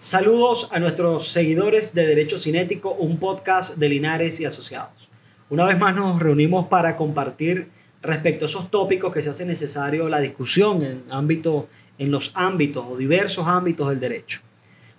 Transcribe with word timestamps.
Saludos 0.00 0.66
a 0.72 0.78
nuestros 0.78 1.28
seguidores 1.28 1.92
de 1.92 2.06
Derecho 2.06 2.38
Cinético, 2.38 2.94
un 2.94 3.18
podcast 3.18 3.76
de 3.76 3.86
Linares 3.90 4.40
y 4.40 4.46
Asociados. 4.46 5.10
Una 5.50 5.66
vez 5.66 5.78
más 5.78 5.94
nos 5.94 6.18
reunimos 6.18 6.68
para 6.68 6.96
compartir 6.96 7.68
respecto 8.00 8.46
a 8.46 8.48
esos 8.48 8.70
tópicos 8.70 9.12
que 9.12 9.20
se 9.20 9.28
hace 9.28 9.44
necesario 9.44 10.08
la 10.08 10.20
discusión 10.20 10.82
en, 10.82 11.04
ámbito, 11.10 11.68
en 11.98 12.10
los 12.10 12.32
ámbitos 12.32 12.86
o 12.88 12.96
diversos 12.96 13.46
ámbitos 13.46 13.90
del 13.90 14.00
derecho. 14.00 14.40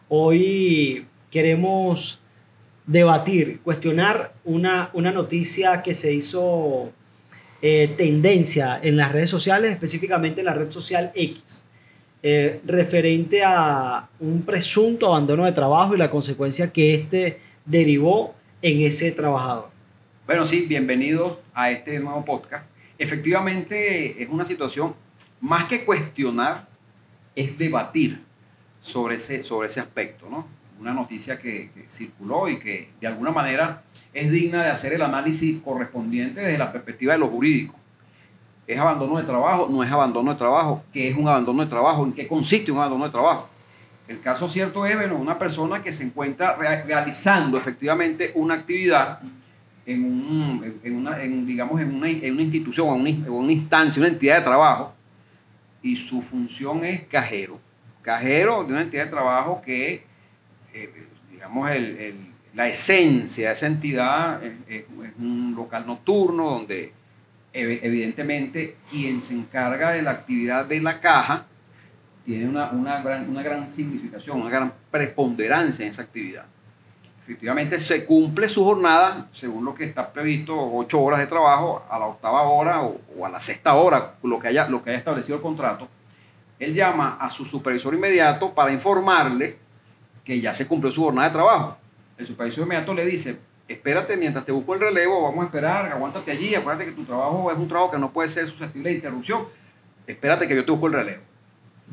Hoy 0.07 1.07
queremos 1.31 2.21
debatir, 2.85 3.59
cuestionar 3.61 4.35
una, 4.43 4.91
una 4.93 5.11
noticia 5.11 5.81
que 5.81 5.95
se 5.95 6.13
hizo 6.13 6.91
eh, 7.63 7.95
tendencia 7.97 8.79
en 8.79 8.97
las 8.97 9.11
redes 9.11 9.31
sociales, 9.31 9.71
específicamente 9.71 10.41
en 10.41 10.45
la 10.45 10.53
red 10.53 10.69
social 10.69 11.11
X, 11.15 11.65
eh, 12.23 12.61
referente 12.65 13.41
a 13.43 14.07
un 14.19 14.43
presunto 14.43 15.07
abandono 15.07 15.45
de 15.45 15.51
trabajo 15.53 15.95
y 15.95 15.97
la 15.97 16.11
consecuencia 16.11 16.71
que 16.71 16.93
este 16.93 17.39
derivó 17.65 18.35
en 18.61 18.81
ese 18.81 19.11
trabajador. 19.11 19.69
Bueno, 20.27 20.45
sí, 20.45 20.65
bienvenidos 20.67 21.39
a 21.53 21.71
este 21.71 21.99
nuevo 21.99 22.23
podcast. 22.23 22.65
Efectivamente, 22.99 24.21
es 24.21 24.29
una 24.29 24.43
situación 24.43 24.93
más 25.39 25.65
que 25.65 25.83
cuestionar, 25.83 26.67
es 27.35 27.57
debatir 27.57 28.21
sobre 28.81 29.15
ese, 29.15 29.43
sobre 29.43 29.67
ese 29.67 29.79
aspecto, 29.79 30.29
¿no? 30.29 30.47
Una 30.79 30.93
noticia 30.93 31.39
que, 31.39 31.71
que 31.73 31.85
circuló 31.89 32.47
y 32.47 32.59
que 32.59 32.89
de 32.99 33.07
alguna 33.07 33.31
manera 33.31 33.83
es 34.13 34.31
digna 34.31 34.63
de 34.63 34.69
hacer 34.69 34.93
el 34.93 35.01
análisis 35.01 35.59
correspondiente 35.61 36.41
desde 36.41 36.57
la 36.59 36.71
perspectiva 36.71 37.13
de 37.13 37.19
lo 37.19 37.29
jurídico. 37.29 37.80
¿Es 38.67 38.79
abandono 38.79 39.17
de 39.17 39.23
trabajo? 39.23 39.67
¿No 39.69 39.83
es 39.83 39.91
abandono 39.91 40.31
de 40.31 40.37
trabajo? 40.37 40.83
¿Qué 40.93 41.09
es 41.09 41.15
un 41.15 41.27
abandono 41.27 41.63
de 41.63 41.69
trabajo? 41.69 42.05
¿En 42.05 42.13
qué 42.13 42.27
consiste 42.27 42.71
un 42.71 42.77
abandono 42.77 43.05
de 43.05 43.11
trabajo? 43.11 43.49
El 44.07 44.19
caso 44.19 44.47
cierto 44.47 44.85
es, 44.85 44.95
bueno, 44.95 45.15
una 45.15 45.37
persona 45.39 45.81
que 45.81 45.91
se 45.91 46.03
encuentra 46.03 46.55
realizando 46.55 47.57
efectivamente 47.57 48.31
una 48.35 48.55
actividad 48.55 49.19
en, 49.85 50.03
un, 50.03 50.79
en 50.83 50.95
una, 50.95 51.21
en, 51.23 51.45
digamos, 51.45 51.81
en 51.81 51.95
una, 51.95 52.07
en 52.07 52.33
una 52.33 52.41
institución 52.41 52.89
o 52.89 52.95
en 52.95 53.29
una, 53.29 53.51
instancia, 53.51 53.99
una 53.99 54.09
entidad 54.09 54.37
de 54.37 54.43
trabajo, 54.43 54.93
y 55.81 55.95
su 55.95 56.21
función 56.21 56.83
es 56.83 57.03
cajero. 57.03 57.59
Cajero 58.01 58.63
de 58.63 58.73
una 58.73 58.81
entidad 58.81 59.05
de 59.05 59.11
trabajo 59.11 59.61
que, 59.63 60.03
eh, 60.73 61.07
digamos, 61.31 61.71
el 61.71 62.31
la 62.53 62.67
esencia 62.67 63.47
de 63.47 63.53
esa 63.53 63.67
entidad 63.67 64.43
es, 64.43 64.85
un 65.17 65.53
local 65.55 65.85
nocturno 65.85 66.49
donde 66.49 66.93
evidentemente 67.53 68.77
quien 68.89 69.21
se 69.21 69.33
encarga 69.33 69.91
de 69.91 70.01
la 70.01 70.11
actividad 70.11 70.65
de 70.65 70.81
la 70.81 70.99
caja 70.99 71.45
tiene 72.25 72.47
una, 72.47 72.69
una, 72.71 73.01
gran, 73.01 73.29
una 73.29 73.43
gran 73.43 73.69
significación, 73.69 74.41
una 74.41 74.49
gran 74.49 74.73
preponderancia 74.89 75.83
en 75.83 75.89
esa 75.89 76.03
actividad. 76.03 76.45
Efectivamente 77.23 77.77
se 77.79 78.05
cumple 78.05 78.47
su 78.49 78.63
jornada 78.63 79.29
según 79.33 79.65
lo 79.65 79.73
que 79.73 79.85
está 79.85 80.11
previsto, 80.11 80.55
ocho 80.57 81.01
horas 81.01 81.19
de 81.19 81.27
trabajo 81.27 81.85
a 81.89 81.99
la 81.99 82.05
octava 82.05 82.43
hora 82.43 82.81
o, 82.81 82.99
o, 83.17 83.25
a 83.25 83.29
la 83.29 83.41
sexta 83.41 83.73
hora, 83.75 84.15
lo 84.23 84.39
que, 84.39 84.49
haya, 84.49 84.67
lo 84.67 84.81
que 84.81 84.91
haya 84.91 84.99
establecido 84.99 85.35
el 85.35 85.41
contrato. 85.41 85.87
Él 86.59 86.73
llama 86.73 87.17
a 87.19 87.29
su 87.29 87.45
supervisor 87.45 87.93
inmediato 87.93 88.53
para 88.53 88.71
informarle 88.71 89.57
que 90.23 90.39
ya 90.39 90.53
se 90.53 90.67
cumplió 90.67 90.91
su 90.91 91.01
jornada 91.01 91.29
de 91.29 91.33
trabajo 91.33 91.77
el 92.21 92.27
supervisor 92.27 92.63
inmediato 92.63 92.93
le 92.93 93.05
dice, 93.05 93.39
espérate 93.71 94.17
mientras 94.17 94.45
te 94.45 94.51
busco 94.51 94.73
el 94.73 94.79
relevo, 94.79 95.23
vamos 95.23 95.43
a 95.43 95.45
esperar, 95.45 95.91
aguántate 95.91 96.31
allí, 96.31 96.55
acuérdate 96.55 96.85
que 96.85 96.91
tu 96.91 97.05
trabajo 97.05 97.51
es 97.51 97.57
un 97.57 97.67
trabajo 97.67 97.91
que 97.91 97.97
no 97.97 98.11
puede 98.11 98.27
ser 98.29 98.47
susceptible 98.47 98.89
de 98.89 98.95
interrupción, 98.95 99.47
espérate 100.07 100.47
que 100.47 100.55
yo 100.55 100.65
te 100.65 100.71
busco 100.71 100.87
el 100.87 100.93
relevo. 100.93 101.21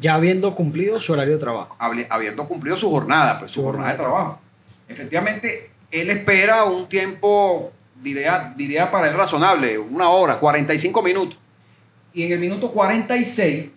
Ya 0.01 0.15
habiendo 0.15 0.55
cumplido 0.55 1.01
su 1.01 1.13
horario 1.13 1.35
de 1.35 1.41
trabajo. 1.41 1.77
Habiendo 1.79 2.47
cumplido 2.47 2.77
su 2.77 2.89
jornada, 2.89 3.39
pues 3.39 3.51
su, 3.51 3.63
jornada, 3.63 3.91
de 3.91 3.97
trabajo. 3.97 4.41
Efectivamente, 4.89 5.71
él 5.91 6.11
espera 6.11 6.65
un 6.65 6.89
tiempo, 6.89 7.73
diría, 8.01 8.55
diría 8.57 8.91
para 8.91 9.09
él 9.09 9.15
razonable, 9.15 9.77
una 9.77 10.09
hora, 10.11 10.39
45 10.39 11.03
minutos. 11.03 11.39
Y 12.13 12.23
en 12.23 12.33
el 12.33 12.39
minuto 12.39 12.71
46 12.71 13.71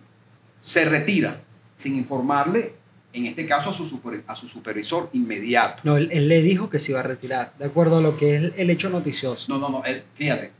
se 0.60 0.84
retira 0.84 1.40
sin 1.74 1.96
informarle 1.96 2.74
en 3.12 3.26
este 3.26 3.46
caso 3.46 3.70
a 3.70 3.72
su, 3.72 4.00
a 4.26 4.36
su 4.36 4.48
supervisor 4.48 5.10
inmediato. 5.12 5.82
No, 5.84 5.96
él, 5.96 6.28
le 6.28 6.42
dijo 6.42 6.70
que 6.70 6.78
se 6.78 6.92
iba 6.92 7.00
a 7.00 7.02
retirar, 7.02 7.52
de 7.58 7.66
acuerdo 7.66 7.98
a 7.98 8.00
lo 8.00 8.16
que 8.16 8.36
es 8.36 8.52
el, 8.56 8.70
hecho 8.70 8.88
noticioso. 8.88 9.52
No, 9.52 9.58
no, 9.58 9.68
no, 9.68 9.84
él, 9.84 10.02
fíjate. 10.14 10.52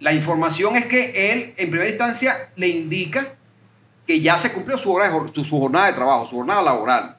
La 0.00 0.12
información 0.12 0.76
es 0.76 0.86
que 0.86 1.32
él, 1.32 1.54
en 1.56 1.70
primera 1.70 1.88
instancia, 1.88 2.50
le 2.56 2.68
indica 2.68 3.34
que 4.06 4.20
ya 4.20 4.36
se 4.36 4.52
cumplió 4.52 4.76
su, 4.76 4.92
hora 4.92 5.12
su, 5.32 5.44
jornada 5.44 5.86
de 5.86 5.92
trabajo, 5.92 6.26
su 6.26 6.36
jornada 6.36 6.62
laboral. 6.62 7.16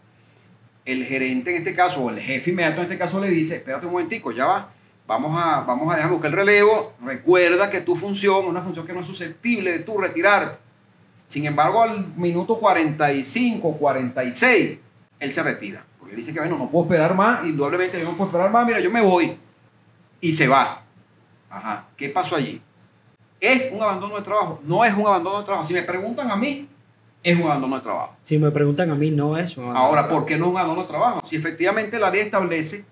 El 0.83 1.03
gerente 1.05 1.51
en 1.51 1.57
este 1.57 1.73
caso, 1.73 2.01
o 2.01 2.09
el 2.09 2.19
jefe 2.19 2.51
inmediato 2.51 2.77
en 2.77 2.83
este 2.83 2.97
caso, 2.97 3.19
le 3.19 3.29
dice, 3.29 3.55
espérate 3.55 3.85
un 3.85 3.93
momentico, 3.93 4.31
ya 4.31 4.45
va, 4.45 4.71
vamos 5.07 5.39
a, 5.41 5.61
vamos 5.61 5.91
a 5.91 5.95
dejar 5.95 6.11
buscar 6.11 6.29
el 6.29 6.37
relevo, 6.37 6.93
recuerda 7.03 7.69
que 7.69 7.81
tu 7.81 7.95
función 7.95 8.43
es 8.43 8.49
una 8.49 8.61
función 8.61 8.85
que 8.85 8.93
no 8.93 8.99
es 8.99 9.05
susceptible 9.05 9.71
de 9.71 9.79
tú 9.79 9.97
retirarte 9.97 10.64
sin 11.25 11.45
embargo, 11.45 11.81
al 11.81 12.13
minuto 12.15 12.59
45, 12.59 13.77
46, 13.77 14.77
él 15.19 15.31
se 15.31 15.43
retira. 15.43 15.85
Porque 15.97 16.13
él 16.13 16.17
dice 16.17 16.33
que, 16.33 16.39
bueno, 16.39 16.57
no 16.57 16.69
puedo 16.69 16.85
esperar 16.85 17.15
más, 17.15 17.45
indudablemente 17.45 17.99
yo 17.99 18.05
no 18.05 18.15
puedo 18.15 18.29
esperar 18.29 18.51
más, 18.51 18.65
mira, 18.65 18.79
yo 18.79 18.91
me 18.91 19.01
voy. 19.01 19.37
Y 20.21 20.31
se 20.31 20.47
va. 20.47 20.83
Ajá, 21.49 21.87
¿qué 21.97 22.09
pasó 22.09 22.35
allí? 22.35 22.61
¿Es 23.39 23.71
un 23.71 23.81
abandono 23.81 24.17
de 24.17 24.23
trabajo? 24.23 24.59
No 24.63 24.85
es 24.85 24.93
un 24.93 25.07
abandono 25.07 25.39
de 25.39 25.45
trabajo. 25.45 25.65
Si 25.65 25.73
me 25.73 25.83
preguntan 25.83 26.29
a 26.29 26.35
mí, 26.35 26.67
es 27.23 27.39
un 27.39 27.43
abandono 27.43 27.75
de 27.75 27.81
trabajo. 27.81 28.15
Si 28.23 28.37
me 28.37 28.51
preguntan 28.51 28.91
a 28.91 28.95
mí, 28.95 29.09
no 29.09 29.37
es 29.37 29.57
un 29.57 29.63
abandono 29.63 29.85
Ahora, 29.85 30.07
¿por 30.07 30.25
qué 30.25 30.37
no 30.37 30.45
es 30.45 30.51
un 30.51 30.57
abandono 30.57 30.81
de 30.83 30.87
trabajo? 30.87 31.21
Si 31.25 31.35
efectivamente 31.35 31.97
la 31.97 32.11
ley 32.11 32.21
establece 32.21 32.85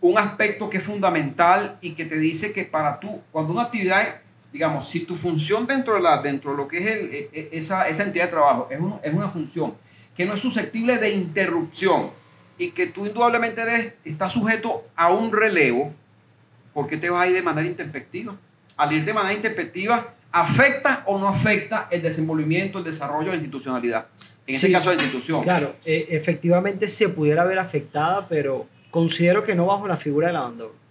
un 0.00 0.18
aspecto 0.18 0.68
que 0.68 0.76
es 0.76 0.82
fundamental 0.82 1.78
y 1.80 1.94
que 1.94 2.04
te 2.04 2.18
dice 2.18 2.52
que 2.52 2.64
para 2.64 3.00
tú, 3.00 3.20
cuando 3.32 3.52
una 3.52 3.62
actividad 3.62 4.20
digamos, 4.52 4.88
si 4.88 5.00
tu 5.00 5.14
función 5.14 5.66
dentro 5.66 5.94
de, 5.94 6.00
la, 6.00 6.22
dentro 6.22 6.52
de 6.52 6.56
lo 6.56 6.68
que 6.68 6.78
es 6.78 6.86
el, 6.86 7.14
e, 7.14 7.30
e, 7.32 7.48
esa, 7.52 7.88
esa, 7.88 8.04
entidad 8.04 8.24
de 8.24 8.30
trabajo 8.30 8.68
es, 8.70 8.78
es, 9.02 9.14
una 9.14 9.28
función 9.28 9.74
que 10.16 10.24
no 10.26 10.34
es 10.34 10.40
susceptible 10.40 10.98
de 10.98 11.10
interrupción 11.10 12.10
y 12.56 12.70
que 12.70 12.86
tú 12.86 13.06
indudablemente 13.06 13.94
estás 14.04 14.32
sujeto 14.32 14.84
a 14.96 15.10
un 15.10 15.32
relevo, 15.32 15.92
¿por 16.72 16.88
qué 16.88 16.96
te 16.96 17.08
vas 17.08 17.24
a 17.24 17.28
ir 17.28 17.34
de 17.34 17.42
manera 17.42 17.68
intempestiva? 17.68 18.36
Al 18.76 18.92
ir 18.92 19.04
de 19.04 19.12
manera 19.12 19.34
intempestiva, 19.34 20.14
¿afecta 20.32 21.04
o 21.06 21.18
no 21.18 21.28
afecta 21.28 21.88
el 21.90 22.02
desenvolvimiento, 22.02 22.78
el 22.78 22.84
desarrollo 22.84 23.26
de 23.26 23.32
la 23.32 23.36
institucionalidad? 23.36 24.08
En 24.46 24.54
este 24.54 24.72
caso, 24.72 24.92
la 24.92 25.02
institución. 25.02 25.42
Claro, 25.42 25.76
e, 25.84 26.08
efectivamente 26.10 26.88
se 26.88 27.10
pudiera 27.10 27.44
ver 27.44 27.58
afectada, 27.58 28.26
pero 28.26 28.66
considero 28.90 29.44
que 29.44 29.54
no 29.54 29.66
bajo 29.66 29.86
la 29.86 29.96
figura 29.96 30.28
del 30.28 30.36
abandono 30.36 30.87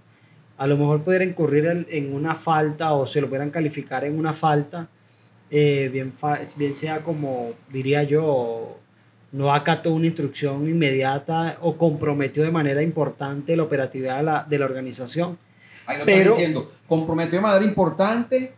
a 0.57 0.67
lo 0.67 0.77
mejor 0.77 1.03
pudiera 1.03 1.23
incurrir 1.23 1.87
en, 1.89 2.13
una 2.13 2.35
falta 2.35 2.93
o 2.93 3.05
se 3.05 3.21
lo 3.21 3.27
pudieran 3.27 3.51
calificar 3.51 4.03
en 4.03 4.17
una 4.17 4.33
falta, 4.33 4.87
eh, 5.51 5.89
bien, 5.91 6.11
bien 6.55 6.73
sea 6.73 7.03
como 7.03 7.51
diría 7.69 8.03
yo, 8.03 8.77
no 9.31 9.53
acató 9.53 9.91
una 9.91 10.07
instrucción 10.07 10.67
inmediata 10.67 11.57
o 11.61 11.77
comprometió 11.77 12.43
de 12.43 12.51
manera 12.51 12.81
importante 12.81 13.55
la 13.55 13.63
operatividad 13.63 14.17
de 14.17 14.23
la, 14.23 14.45
de 14.49 14.59
la 14.59 14.65
organización. 14.65 15.37
Ahí 15.85 15.99
lo 15.99 16.05
pero, 16.05 16.31
diciendo, 16.31 16.71
comprometió 16.87 17.37
de 17.37 17.43
manera 17.43 17.63
importante 17.63 18.53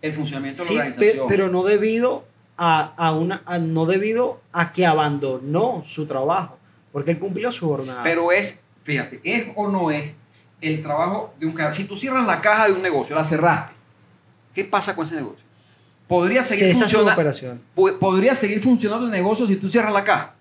el 0.00 0.12
funcionamiento 0.12 0.62
de 0.64 0.68
la 0.68 0.74
organización. 0.74 1.26
pero 1.28 1.48
no 1.48 1.64
debido 1.64 2.24
a, 2.56 2.94
a 2.96 3.12
una, 3.12 3.42
no 3.60 3.86
debido 3.86 4.40
a 4.52 4.72
que 4.72 4.86
abandonó 4.86 5.84
su 5.86 6.06
trabajo, 6.06 6.58
porque 6.92 7.10
él 7.10 7.18
cumplió 7.18 7.52
su 7.52 7.68
jornada. 7.68 8.02
Pero 8.02 8.32
es, 8.32 8.60
fíjate, 8.82 9.20
es 9.22 9.48
o 9.54 9.68
no 9.68 9.90
es 9.90 10.12
el 10.62 10.80
trabajo 10.80 11.34
de 11.38 11.46
un 11.46 11.52
cajero. 11.52 11.74
Si 11.74 11.84
tú 11.84 11.96
cierras 11.96 12.24
la 12.26 12.40
caja 12.40 12.68
de 12.68 12.72
un 12.72 12.82
negocio, 12.82 13.14
la 13.14 13.24
cerraste, 13.24 13.72
¿qué 14.54 14.64
pasa 14.64 14.94
con 14.94 15.04
ese 15.04 15.16
negocio? 15.16 15.44
Podría 16.08 16.42
seguir, 16.42 16.74
funcionando, 16.74 17.98
podría 17.98 18.34
seguir 18.34 18.60
funcionando 18.60 19.06
el 19.06 19.12
negocio 19.12 19.46
si 19.46 19.56
tú 19.56 19.68
cierras 19.68 19.92
la 19.92 20.04
caja. 20.04 20.34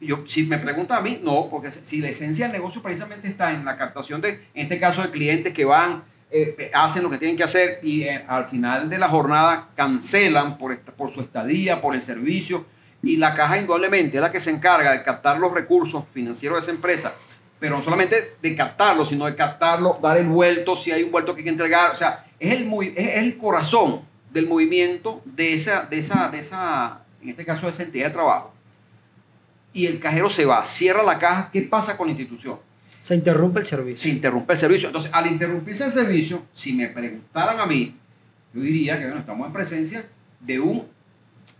Yo, 0.00 0.24
si 0.26 0.44
me 0.44 0.58
pregunta 0.58 0.96
a 0.96 1.00
mí, 1.00 1.20
no, 1.22 1.48
porque 1.50 1.70
si 1.70 2.00
la 2.00 2.08
esencia 2.08 2.46
del 2.46 2.52
negocio 2.52 2.82
precisamente 2.82 3.28
está 3.28 3.52
en 3.52 3.64
la 3.64 3.76
captación 3.76 4.20
de, 4.20 4.30
en 4.54 4.62
este 4.62 4.78
caso, 4.78 5.02
de 5.02 5.10
clientes 5.10 5.52
que 5.52 5.64
van, 5.64 6.04
eh, 6.30 6.70
hacen 6.74 7.02
lo 7.02 7.10
que 7.10 7.18
tienen 7.18 7.36
que 7.36 7.44
hacer 7.44 7.80
y 7.82 8.02
eh, 8.02 8.24
al 8.28 8.44
final 8.44 8.88
de 8.88 8.98
la 8.98 9.08
jornada 9.08 9.68
cancelan 9.74 10.58
por, 10.58 10.78
por 10.80 11.10
su 11.10 11.20
estadía, 11.20 11.80
por 11.80 11.94
el 11.94 12.02
servicio, 12.02 12.66
y 13.02 13.16
la 13.16 13.34
caja 13.34 13.58
indudablemente 13.58 14.16
es 14.16 14.22
la 14.22 14.32
que 14.32 14.40
se 14.40 14.50
encarga 14.50 14.92
de 14.92 15.02
captar 15.02 15.38
los 15.38 15.52
recursos 15.52 16.04
financieros 16.12 16.56
de 16.56 16.62
esa 16.62 16.70
empresa 16.74 17.14
pero 17.58 17.76
no 17.76 17.82
solamente 17.82 18.36
de 18.40 18.54
captarlo, 18.54 19.04
sino 19.04 19.26
de 19.26 19.34
captarlo, 19.34 19.98
dar 20.02 20.16
el 20.18 20.26
vuelto, 20.26 20.76
si 20.76 20.92
hay 20.92 21.02
un 21.02 21.10
vuelto 21.10 21.34
que 21.34 21.40
hay 21.40 21.44
que 21.44 21.50
entregar, 21.50 21.90
o 21.90 21.94
sea, 21.94 22.26
es 22.38 22.52
el, 22.52 22.70
es 22.96 23.16
el 23.16 23.36
corazón 23.36 24.02
del 24.30 24.46
movimiento 24.46 25.22
de 25.24 25.54
esa, 25.54 25.82
de, 25.82 25.98
esa, 25.98 26.28
de 26.28 26.38
esa, 26.38 27.00
en 27.22 27.30
este 27.30 27.44
caso, 27.44 27.66
de 27.66 27.70
esa 27.70 27.82
entidad 27.82 28.06
de 28.06 28.12
trabajo. 28.12 28.52
Y 29.72 29.86
el 29.86 29.98
cajero 29.98 30.30
se 30.30 30.44
va, 30.44 30.64
cierra 30.64 31.02
la 31.02 31.18
caja, 31.18 31.50
¿qué 31.52 31.62
pasa 31.62 31.96
con 31.96 32.06
la 32.08 32.12
institución? 32.12 32.58
Se 33.00 33.14
interrumpe 33.14 33.60
el 33.60 33.66
servicio. 33.66 34.02
Se 34.02 34.08
interrumpe 34.08 34.52
el 34.52 34.58
servicio. 34.58 34.88
Entonces, 34.88 35.10
al 35.14 35.26
interrumpirse 35.26 35.84
el 35.84 35.90
servicio, 35.90 36.42
si 36.52 36.72
me 36.72 36.88
preguntaran 36.88 37.60
a 37.60 37.66
mí, 37.66 37.96
yo 38.52 38.60
diría 38.60 38.98
que 38.98 39.04
bueno, 39.04 39.20
estamos 39.20 39.46
en 39.46 39.52
presencia 39.52 40.08
de 40.40 40.58
un, 40.58 40.88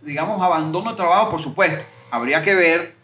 digamos, 0.01 0.41
abandono 0.41 0.91
de 0.91 0.97
trabajo, 0.97 1.29
por 1.29 1.41
supuesto. 1.41 1.83
Habría 2.11 2.41
que 2.41 2.53
ver 2.53 2.96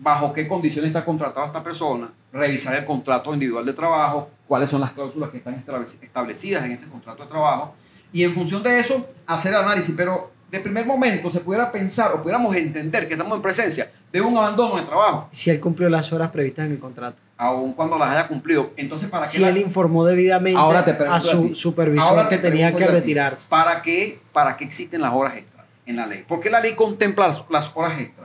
bajo 0.00 0.32
qué 0.32 0.46
condiciones 0.46 0.88
está 0.88 1.04
contratada 1.04 1.46
esta 1.46 1.62
persona, 1.62 2.10
revisar 2.32 2.74
el 2.74 2.84
contrato 2.84 3.32
individual 3.32 3.66
de 3.66 3.74
trabajo, 3.74 4.30
cuáles 4.48 4.70
son 4.70 4.80
las 4.80 4.92
cláusulas 4.92 5.30
que 5.30 5.38
están 5.38 5.62
establecidas 6.02 6.64
en 6.64 6.72
ese 6.72 6.86
contrato 6.88 7.22
de 7.22 7.28
trabajo, 7.28 7.74
y 8.12 8.24
en 8.24 8.32
función 8.32 8.62
de 8.62 8.78
eso 8.78 9.06
hacer 9.26 9.54
análisis. 9.54 9.94
Pero 9.96 10.30
de 10.50 10.58
primer 10.58 10.84
momento 10.86 11.30
se 11.30 11.40
pudiera 11.40 11.70
pensar 11.70 12.12
o 12.12 12.22
pudiéramos 12.22 12.56
entender 12.56 13.06
que 13.06 13.14
estamos 13.14 13.36
en 13.36 13.42
presencia 13.42 13.90
de 14.10 14.20
un 14.20 14.36
abandono 14.36 14.76
de 14.76 14.82
trabajo. 14.82 15.28
Si 15.30 15.50
él 15.50 15.60
cumplió 15.60 15.88
las 15.88 16.12
horas 16.12 16.30
previstas 16.30 16.66
en 16.66 16.72
el 16.72 16.78
contrato. 16.78 17.20
Aún 17.36 17.72
cuando 17.74 17.98
las 17.98 18.10
haya 18.10 18.26
cumplido. 18.26 18.72
Entonces, 18.76 19.08
¿para 19.08 19.26
qué? 19.26 19.32
Si 19.32 19.44
él 19.44 19.58
informó 19.58 20.04
debidamente 20.04 20.60
a 21.08 21.20
su 21.20 21.54
supervisor 21.54 22.28
que 22.28 22.38
tenía 22.38 22.72
que 22.72 22.86
retirarse. 22.86 23.46
¿Para 23.48 23.82
qué, 23.82 24.20
¿Para 24.32 24.56
qué 24.56 24.64
existen 24.64 25.00
las 25.02 25.12
horas 25.12 25.36
extras 25.36 25.66
en 25.86 25.96
la 25.96 26.06
ley? 26.06 26.24
¿Por 26.26 26.40
qué 26.40 26.50
la 26.50 26.60
ley 26.60 26.74
contempla 26.74 27.32
las 27.48 27.70
horas 27.74 28.00
extras? 28.00 28.19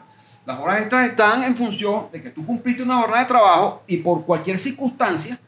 Las 0.45 0.59
horas 0.59 0.81
extras 0.81 1.09
están 1.09 1.43
en 1.43 1.55
función 1.55 2.07
de 2.11 2.21
que 2.21 2.29
tú 2.29 2.45
cumpliste 2.45 2.83
una 2.83 2.97
jornada 2.97 3.21
de 3.21 3.27
trabajo 3.27 3.83
y 3.87 3.97
por 3.97 4.25
cualquier 4.25 4.59
circunstancia 4.59 5.39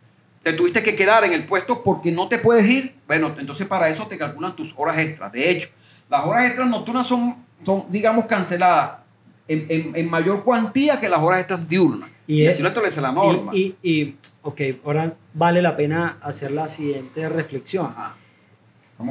te 0.41 0.53
tuviste 0.53 0.81
que 0.81 0.95
quedar 0.95 1.23
en 1.23 1.33
el 1.33 1.45
puesto 1.45 1.83
porque 1.83 2.11
no 2.11 2.27
te 2.27 2.39
puedes 2.39 2.67
ir. 2.67 2.95
Bueno, 3.05 3.35
entonces 3.37 3.67
para 3.67 3.89
eso 3.89 4.07
te 4.07 4.17
calculan 4.17 4.55
tus 4.55 4.73
horas 4.75 4.97
extras. 4.97 5.31
De 5.31 5.51
hecho, 5.51 5.69
las 6.09 6.25
horas 6.25 6.47
extras 6.47 6.67
nocturnas 6.67 7.05
son, 7.05 7.35
son 7.63 7.85
digamos, 7.89 8.25
canceladas 8.25 8.99
en, 9.47 9.93
en, 9.95 10.09
mayor 10.09 10.43
cuantía 10.43 10.99
que 10.99 11.09
las 11.09 11.21
horas 11.21 11.39
extras 11.41 11.67
diurnas. 11.67 12.09
Y, 12.25 12.47
así 12.47 12.61
lo 12.61 12.69
establece 12.69 12.99
la 12.99 13.11
norma. 13.11 13.51
Y, 13.53 13.75
y, 13.83 14.15
ok, 14.41 14.61
ahora 14.83 15.13
vale 15.33 15.61
la 15.61 15.77
pena 15.77 16.17
hacer 16.21 16.51
la 16.51 16.67
siguiente 16.67 17.29
reflexión. 17.29 17.93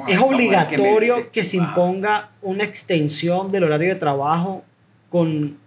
es 0.08 0.18
obligatorio 0.18 1.30
que 1.30 1.44
se 1.44 1.58
imponga 1.58 2.30
una 2.42 2.64
extensión 2.64 3.52
del 3.52 3.64
horario 3.64 3.88
de 3.88 3.94
trabajo 3.94 4.64
con 5.10 5.58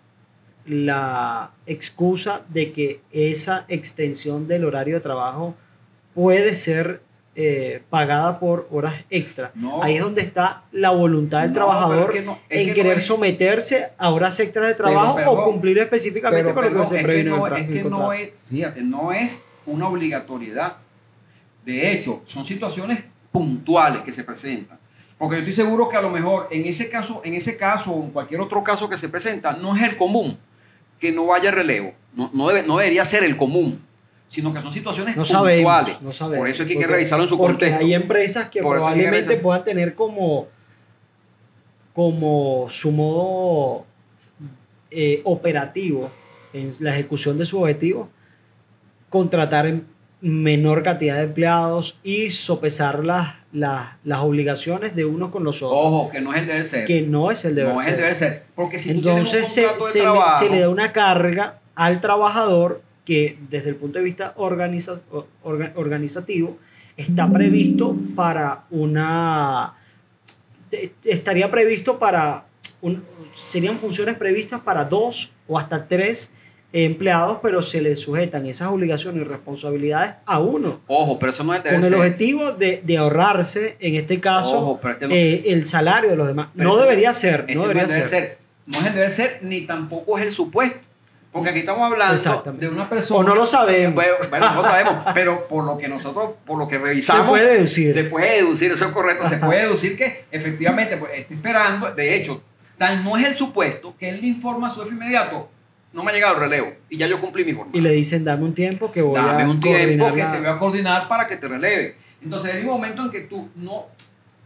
la 0.70 1.52
excusa 1.66 2.44
de 2.50 2.72
que 2.72 3.02
esa 3.12 3.66
extensión 3.68 4.48
del 4.48 4.66
horario 4.66 4.96
de 4.96 5.02
trabajo 5.02 5.56
puede 6.14 6.54
ser 6.54 7.02
eh, 7.36 7.82
pagada 7.90 8.40
por 8.40 8.68
horas 8.70 8.94
extra. 9.10 9.52
Ahí 9.82 9.96
es 9.96 10.02
donde 10.02 10.22
está 10.22 10.64
la 10.72 10.92
voluntad 10.92 11.42
del 11.42 11.54
trabajador 11.54 12.14
en 12.50 12.74
querer 12.74 13.02
someterse 13.02 13.88
a 13.98 14.12
horas 14.12 14.40
extras 14.40 14.68
de 14.68 14.76
trabajo 14.76 15.20
o 15.32 15.44
cumplir 15.44 15.80
específicamente 15.80 16.54
con 16.54 16.72
lo 16.72 16.82
que 16.82 16.86
se 16.86 17.02
previene 17.02 17.32
Es 17.58 17.68
que 17.68 17.84
no 17.84 18.14
es, 18.14 18.32
fíjate, 18.50 18.84
no 18.84 19.12
es 19.12 19.40
una 19.66 19.88
obligatoriedad. 19.88 20.78
De 21.66 21.92
hecho, 21.92 22.22
son 22.26 22.46
situaciones 22.46 23.04
puntuales 23.32 24.02
que 24.02 24.12
se 24.12 24.24
presentan. 24.24 24.78
Porque 25.18 25.38
yo 25.38 25.40
estoy 25.40 25.66
seguro 25.66 25.90
que 25.90 25.98
a 25.98 26.02
lo 26.02 26.12
mejor 26.12 26.48
en 26.52 26.66
ese 26.66 26.90
caso, 26.90 27.22
en 27.26 27.34
ese 27.34 27.58
caso 27.58 27.92
o 27.92 28.04
en 28.04 28.12
cualquier 28.12 28.40
otro 28.40 28.64
caso 28.64 28.88
que 28.88 28.98
se 28.98 29.10
presenta, 29.10 29.54
no 29.54 29.76
es 29.76 29.84
el 29.84 29.98
común 29.98 30.38
que 31.00 31.12
no 31.12 31.26
vaya 31.26 31.52
relevo. 31.52 31.94
No, 32.14 32.30
no, 32.34 32.48
debe, 32.50 32.64
no 32.64 32.78
debería 32.78 33.06
ser 33.06 33.24
el 33.24 33.38
común, 33.38 33.82
sino 34.28 34.54
que 34.54 34.62
son 34.62 34.72
situaciones 34.72 35.16
no 35.16 35.24
puntuales. 35.24 36.02
no 36.02 36.12
sabemos. 36.12 36.40
Por 36.40 36.50
eso 36.50 36.64
es 36.64 36.68
que 36.68 36.74
hay 36.74 36.80
que 36.80 36.88
revisarlo 36.88 37.24
en 37.24 37.30
su 37.30 37.38
contexto. 37.38 37.80
Hay 37.80 37.94
empresas 37.94 38.50
que 38.50 38.60
probablemente 38.62 39.38
puedan 39.38 39.64
tener 39.64 39.96
como, 39.96 40.48
como 41.94 42.68
su 42.70 42.92
modo 42.92 43.86
eh, 44.92 45.22
operativo 45.24 46.12
en 46.54 46.74
la 46.80 46.92
ejecución 46.94 47.38
de 47.38 47.46
su 47.46 47.60
objetivo 47.60 48.10
contratar 49.10 49.66
en 49.66 49.86
menor 50.22 50.84
cantidad 50.84 51.18
de 51.18 51.24
empleados 51.24 51.98
y 52.04 52.30
sopesar 52.32 53.06
las, 53.06 53.36
las, 53.54 53.92
las, 54.04 54.20
obligaciones 54.20 54.96
de 54.96 55.06
unos 55.06 55.32
con 55.32 55.44
los 55.44 55.62
otros. 55.62 55.80
Ojo, 55.80 56.10
que 56.10 56.22
no 56.22 56.34
es 56.34 56.42
el 56.42 56.48
deber 56.48 56.64
ser. 56.66 56.86
Que 56.86 57.02
no 57.02 57.32
es 57.32 57.46
el 57.46 57.56
deber 57.56 57.74
no 57.74 57.80
ser. 57.80 57.88
es 57.88 57.94
el 57.94 58.00
deber 58.00 58.16
ser. 58.16 58.44
Porque 58.56 58.80
si 58.80 58.92
Entonces 58.92 59.48
se, 59.48 59.68
se, 59.80 60.04
le, 60.04 60.10
se, 60.40 60.50
le, 60.50 60.60
da 60.60 60.70
una 60.70 60.92
carga 60.92 61.60
al 61.76 62.02
trabajador 62.02 62.82
que 63.06 63.38
desde 63.50 63.70
el 63.70 63.76
punto 63.76 64.00
de 64.00 64.06
vista 64.06 64.34
organiza, 64.36 65.02
organizativo 65.42 66.58
está 66.98 67.32
previsto 67.32 67.96
para 68.16 68.66
una... 68.70 69.76
Estaría 71.04 71.50
previsto 71.50 71.98
para... 71.98 72.46
Un, 72.82 73.04
serían 73.36 73.78
funciones 73.78 74.16
previstas 74.16 74.60
para 74.62 74.86
dos 74.86 75.32
o 75.48 75.58
hasta 75.58 75.88
tres 75.88 76.34
empleados, 76.72 77.40
pero 77.42 77.62
se 77.62 77.82
les 77.82 78.00
sujetan 78.00 78.46
esas 78.46 78.70
obligaciones 78.70 79.22
y 79.22 79.26
responsabilidades 79.26 80.14
a 80.26 80.40
uno. 80.40 80.82
Ojo, 80.88 81.18
pero 81.18 81.32
eso 81.32 81.44
no 81.44 81.54
es 81.54 81.62
Con 81.62 81.84
el 81.84 81.94
objetivo 81.96 82.52
de, 82.52 82.82
de, 82.84 82.98
ahorrarse, 82.98 83.78
en 83.80 83.96
este 83.96 84.20
caso, 84.20 84.80
este 84.84 85.06
eh, 85.06 85.44
el 85.48 85.68
salario 85.68 86.12
de 86.12 86.16
los 86.16 86.28
demás. 86.28 86.50
no 86.54 86.72
este 86.72 86.82
debería 86.84 87.14
ser. 87.14 87.40
Este 87.42 87.56
no 87.56 87.62
debería 87.64 87.88
ser. 87.88 88.06
ser. 88.06 88.38
No 88.68 88.78
es 88.80 88.86
el 88.86 88.94
deber 88.94 89.10
ser, 89.10 89.40
ni 89.42 89.62
tampoco 89.62 90.18
es 90.18 90.26
el 90.26 90.32
supuesto. 90.32 90.80
Porque 91.32 91.50
aquí 91.50 91.60
estamos 91.60 91.82
hablando 91.92 92.44
de 92.54 92.68
una 92.70 92.90
persona. 92.90 93.20
O 93.20 93.24
no 93.24 93.36
lo 93.36 93.46
sabemos. 93.46 93.94
Bueno, 93.94 94.50
no 94.50 94.56
lo 94.56 94.64
sabemos, 94.64 94.96
pero 95.14 95.48
por 95.48 95.64
lo 95.64 95.78
que 95.78 95.88
nosotros, 95.88 96.32
por 96.46 96.58
lo 96.58 96.68
que 96.68 96.78
revisamos. 96.78 97.26
Se 97.26 97.30
puede 97.30 97.54
deducir. 97.54 97.94
Se 97.94 98.04
puede 98.06 98.36
deducir, 98.38 98.72
eso 98.72 98.86
es 98.86 98.92
correcto. 98.92 99.28
Se 99.28 99.38
puede 99.38 99.62
deducir 99.64 99.96
que 99.96 100.26
efectivamente 100.32 100.98
pues, 100.98 101.20
está 101.20 101.34
esperando. 101.34 101.92
De 101.94 102.16
hecho, 102.16 102.42
tal 102.78 103.04
no 103.04 103.16
es 103.16 103.28
el 103.28 103.36
supuesto 103.36 103.96
que 103.98 104.10
él 104.10 104.22
le 104.22 104.28
informa 104.28 104.68
a 104.68 104.70
su 104.72 104.82
jefe 104.82 104.94
inmediato 104.94 105.50
no 105.92 106.04
me 106.04 106.12
ha 106.12 106.14
llegado 106.14 106.36
el 106.36 106.42
relevo 106.42 106.74
y 106.90 106.98
ya 106.98 107.08
yo 107.08 107.20
cumplí 107.20 107.44
mi 107.44 107.54
jornada. 107.54 107.78
Y 107.78 107.82
le 107.82 107.92
dicen, 107.92 108.24
dame 108.24 108.44
un 108.44 108.54
tiempo 108.54 108.92
que 108.92 109.02
voy 109.02 109.16
dame 109.16 109.48
un 109.48 109.60
tiempo 109.60 110.14
que 110.14 110.24
te 110.24 110.40
voy 110.40 110.48
a 110.48 110.58
coordinar 110.58 111.08
para 111.08 111.28
que 111.28 111.38
te 111.38 111.48
releve. 111.48 111.96
Entonces, 112.22 112.52
en 112.52 112.58
el 112.60 112.66
momento 112.66 113.02
en 113.04 113.10
que 113.10 113.22
tú 113.22 113.50
no 113.56 113.88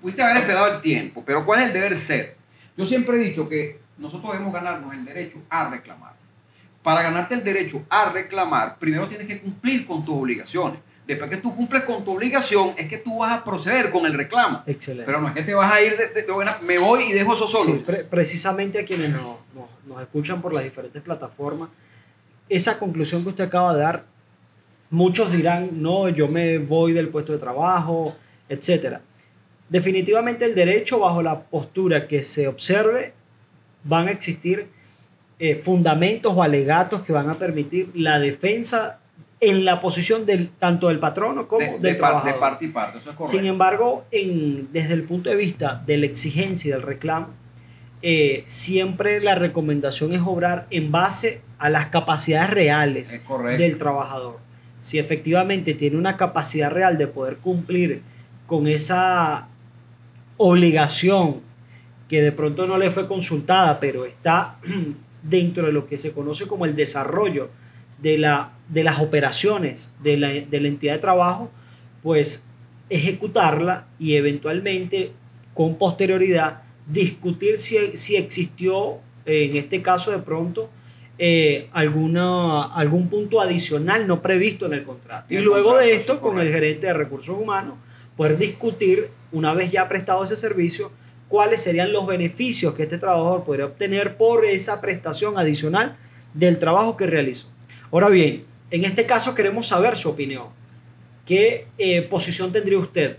pudiste 0.02 0.22
haber 0.22 0.38
esperado 0.38 0.76
el 0.76 0.82
tiempo, 0.82 1.24
pero 1.26 1.46
¿cuál 1.46 1.62
es 1.62 1.68
el 1.68 1.74
deber 1.74 1.96
ser? 1.96 2.38
Yo 2.78 2.86
siempre 2.86 3.18
he 3.18 3.20
dicho 3.20 3.48
que 3.48 3.80
nosotros 3.98 4.32
debemos 4.34 4.54
ganarnos 4.54 4.94
el 4.94 5.06
derecho 5.06 5.38
a 5.50 5.70
reclamar. 5.70 6.14
Para 6.82 7.02
ganarte 7.02 7.36
el 7.36 7.44
derecho 7.44 7.84
a 7.90 8.12
reclamar, 8.12 8.78
primero 8.78 9.08
tienes 9.08 9.28
que 9.28 9.40
cumplir 9.40 9.86
con 9.86 10.04
tus 10.04 10.16
obligaciones. 10.16 10.80
Después 11.06 11.30
que 11.30 11.38
tú 11.38 11.54
cumples 11.54 11.84
con 11.84 12.06
tu 12.06 12.12
obligación, 12.12 12.74
es 12.78 12.88
que 12.88 12.98
tú 12.98 13.20
vas 13.20 13.34
a 13.34 13.44
proceder 13.44 13.90
con 13.90 14.06
el 14.06 14.14
reclamo. 14.14 14.64
Excelente. 14.66 15.06
Pero 15.06 15.20
no 15.20 15.28
es 15.28 15.34
que 15.34 15.44
te 15.44 15.54
vas 15.54 15.72
a 15.72 15.82
ir 15.82 15.94
de, 15.98 16.32
buena, 16.32 16.58
me 16.62 16.78
voy 16.78 17.04
y 17.04 17.12
dejo 17.12 17.34
eso 17.34 17.46
solo. 17.46 17.74
Sí, 17.76 17.86
precisamente 18.10 18.80
a 18.80 18.86
quienes 18.86 19.10
nos, 19.10 19.38
nos, 19.86 20.02
escuchan 20.02 20.42
por 20.42 20.54
las 20.54 20.64
diferentes 20.64 21.02
plataformas, 21.02 21.70
esa 22.48 22.80
conclusión 22.80 23.24
que 23.24 23.30
usted 23.30 23.44
acaba 23.44 23.74
de 23.74 23.82
dar, 23.82 24.06
muchos 24.90 25.32
dirán, 25.32 25.82
no, 25.82 26.08
yo 26.08 26.30
me 26.30 26.58
voy 26.58 26.94
del 26.94 27.10
puesto 27.10 27.34
de 27.34 27.40
trabajo, 27.40 28.16
etc. 28.48 29.00
Definitivamente 29.68 30.46
el 30.46 30.56
derecho 30.56 31.00
bajo 31.00 31.22
la 31.22 31.42
postura 31.42 32.08
que 32.08 32.24
se 32.24 32.48
observe, 32.48 33.14
van 33.84 34.08
a 34.08 34.12
existir 34.12 34.68
eh, 35.40 35.56
fundamentos 35.56 36.32
o 36.34 36.42
alegatos 36.42 37.02
que 37.02 37.12
van 37.12 37.30
a 37.30 37.34
permitir 37.34 37.92
la 37.94 38.20
defensa 38.20 39.00
en 39.44 39.66
la 39.66 39.82
posición 39.82 40.26
del, 40.26 40.50
tanto 40.50 40.88
del 40.88 41.00
patrono 41.00 41.48
como 41.48 41.66
del 41.66 41.82
de 41.82 41.96
trabajador. 41.96 42.34
de 42.34 42.40
parte 42.40 42.66
y 42.66 42.68
parte, 42.70 42.98
eso 43.00 43.10
es 43.10 43.16
correcto. 43.16 43.38
Sin 43.38 43.46
embargo, 43.46 44.06
en, 44.12 44.70
desde 44.72 44.94
el 44.94 45.04
punto 45.04 45.30
de 45.30 45.36
vista 45.36 45.84
de 45.86 45.98
la 45.98 46.06
exigencia 46.06 46.70
y 46.70 46.72
del 46.72 46.82
reclamo, 46.82 47.28
eh, 48.02 48.44
siempre 48.46 49.20
la 49.20 49.36
recomendación 49.36 50.14
es 50.14 50.22
obrar 50.22 50.68
en 50.70 50.92
base 50.92 51.42
a 51.58 51.70
las 51.70 51.88
capacidades 51.88 52.50
reales 52.50 53.22
del 53.58 53.78
trabajador. 53.78 54.40
Si 54.80 54.98
efectivamente 54.98 55.74
tiene 55.74 55.98
una 55.98 56.16
capacidad 56.16 56.72
real 56.72 56.98
de 56.98 57.08
poder 57.08 57.38
cumplir 57.38 58.02
con 58.48 58.68
esa 58.68 59.48
obligación 60.38 61.42
que 62.08 62.22
de 62.22 62.32
pronto 62.32 62.66
no 62.66 62.78
le 62.78 62.92
fue 62.92 63.08
consultada, 63.08 63.80
pero 63.80 64.06
está 64.06 64.58
dentro 65.24 65.66
de 65.66 65.74
lo 65.74 65.86
que 65.86 65.98
se 65.98 66.14
conoce 66.14 66.48
como 66.48 66.66
el 66.66 66.76
desarrollo 66.76 67.50
de, 68.04 68.20
la, 68.20 68.54
de 68.70 68.84
las 68.84 69.00
operaciones 69.00 69.92
de 70.04 70.18
la, 70.18 70.28
de 70.30 70.60
la 70.60 70.68
entidad 70.68 70.94
de 70.94 71.00
trabajo, 71.00 71.50
pues 72.04 72.46
ejecutarla 72.90 73.88
y 73.98 74.16
eventualmente 74.16 75.14
con 75.56 75.78
posterioridad 75.78 76.62
discutir 76.86 77.58
si, 77.58 77.98
si 77.98 78.18
existió 78.18 79.00
en 79.26 79.56
este 79.56 79.82
caso 79.82 80.12
de 80.12 80.20
pronto 80.20 80.70
eh, 81.18 81.70
alguna, 81.72 82.74
algún 82.74 83.08
punto 83.08 83.40
adicional 83.40 84.08
no 84.08 84.22
previsto 84.22 84.66
en 84.66 84.74
el 84.74 84.84
contrato. 84.84 85.34
Y 85.34 85.38
luego 85.38 85.78
de 85.78 85.94
esto, 85.94 86.20
con 86.20 86.40
el 86.40 86.50
gerente 86.50 86.88
de 86.88 86.94
recursos 86.94 87.38
humanos, 87.38 87.76
poder 88.18 88.38
discutir, 88.38 89.10
una 89.32 89.54
vez 89.54 89.72
ya 89.72 89.88
prestado 89.88 90.24
ese 90.24 90.36
servicio, 90.36 90.92
cuáles 91.28 91.62
serían 91.62 91.92
los 91.92 92.06
beneficios 92.06 92.74
que 92.74 92.84
este 92.84 92.98
trabajador 92.98 93.44
podría 93.44 93.66
obtener 93.66 94.18
por 94.18 94.44
esa 94.44 94.82
prestación 94.82 95.38
adicional 95.38 95.98
del 96.34 96.60
trabajo 96.60 96.98
que 96.98 97.08
realizó. 97.08 97.48
Ahora 97.94 98.10
bien, 98.10 98.46
en 98.72 98.86
este 98.86 99.06
caso 99.06 99.36
queremos 99.36 99.68
saber 99.68 99.96
su 99.96 100.10
opinión. 100.10 100.48
¿Qué 101.28 101.68
eh, 101.78 102.02
posición 102.02 102.52
tendría 102.52 102.80
usted? 102.80 103.18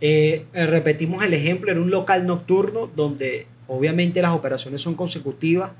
Eh, 0.00 0.44
eh, 0.54 0.66
repetimos 0.66 1.24
el 1.24 1.34
ejemplo 1.34 1.72
en 1.72 1.80
un 1.80 1.90
local 1.90 2.24
nocturno 2.24 2.88
donde 2.94 3.48
obviamente 3.66 4.22
las 4.22 4.30
operaciones 4.30 4.82
son 4.82 4.94
consecutivas, 4.94 5.72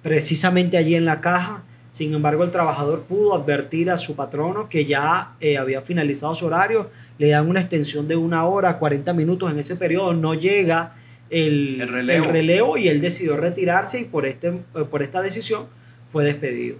precisamente 0.00 0.78
allí 0.78 0.94
en 0.94 1.04
la 1.04 1.20
caja. 1.20 1.62
Sin 1.90 2.14
embargo, 2.14 2.42
el 2.42 2.50
trabajador 2.50 3.02
pudo 3.02 3.34
advertir 3.34 3.90
a 3.90 3.98
su 3.98 4.16
patrono 4.16 4.70
que 4.70 4.86
ya 4.86 5.34
había 5.58 5.82
finalizado 5.82 6.34
su 6.34 6.46
horario, 6.46 6.88
le 7.18 7.28
dan 7.28 7.50
una 7.50 7.60
extensión 7.60 8.08
de 8.08 8.16
una 8.16 8.46
hora, 8.46 8.78
40 8.78 9.12
minutos 9.12 9.50
en 9.50 9.58
ese 9.58 9.76
periodo, 9.76 10.14
no 10.14 10.32
llega 10.32 10.94
el, 11.28 11.82
el, 11.82 11.88
relevo. 11.88 12.24
el 12.24 12.32
relevo. 12.32 12.78
y 12.78 12.88
él 12.88 13.02
decidió 13.02 13.36
retirarse 13.36 14.00
y 14.00 14.04
por, 14.04 14.24
este, 14.24 14.52
por 14.90 15.02
esta 15.02 15.20
decisión 15.20 15.66
fue 16.06 16.24
despedido. 16.24 16.78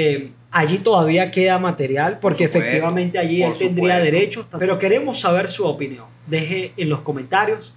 Eh, 0.00 0.30
allí 0.52 0.78
todavía 0.78 1.32
queda 1.32 1.58
material 1.58 2.20
porque 2.20 2.44
Por 2.44 2.48
supuesto, 2.50 2.58
efectivamente 2.58 3.18
allí 3.18 3.42
él 3.42 3.52
tendría 3.54 3.96
supuesto. 3.96 4.04
derechos, 4.04 4.46
pero 4.56 4.78
queremos 4.78 5.18
saber 5.18 5.48
su 5.48 5.66
opinión. 5.66 6.06
Deje 6.28 6.72
en 6.76 6.88
los 6.88 7.00
comentarios 7.00 7.74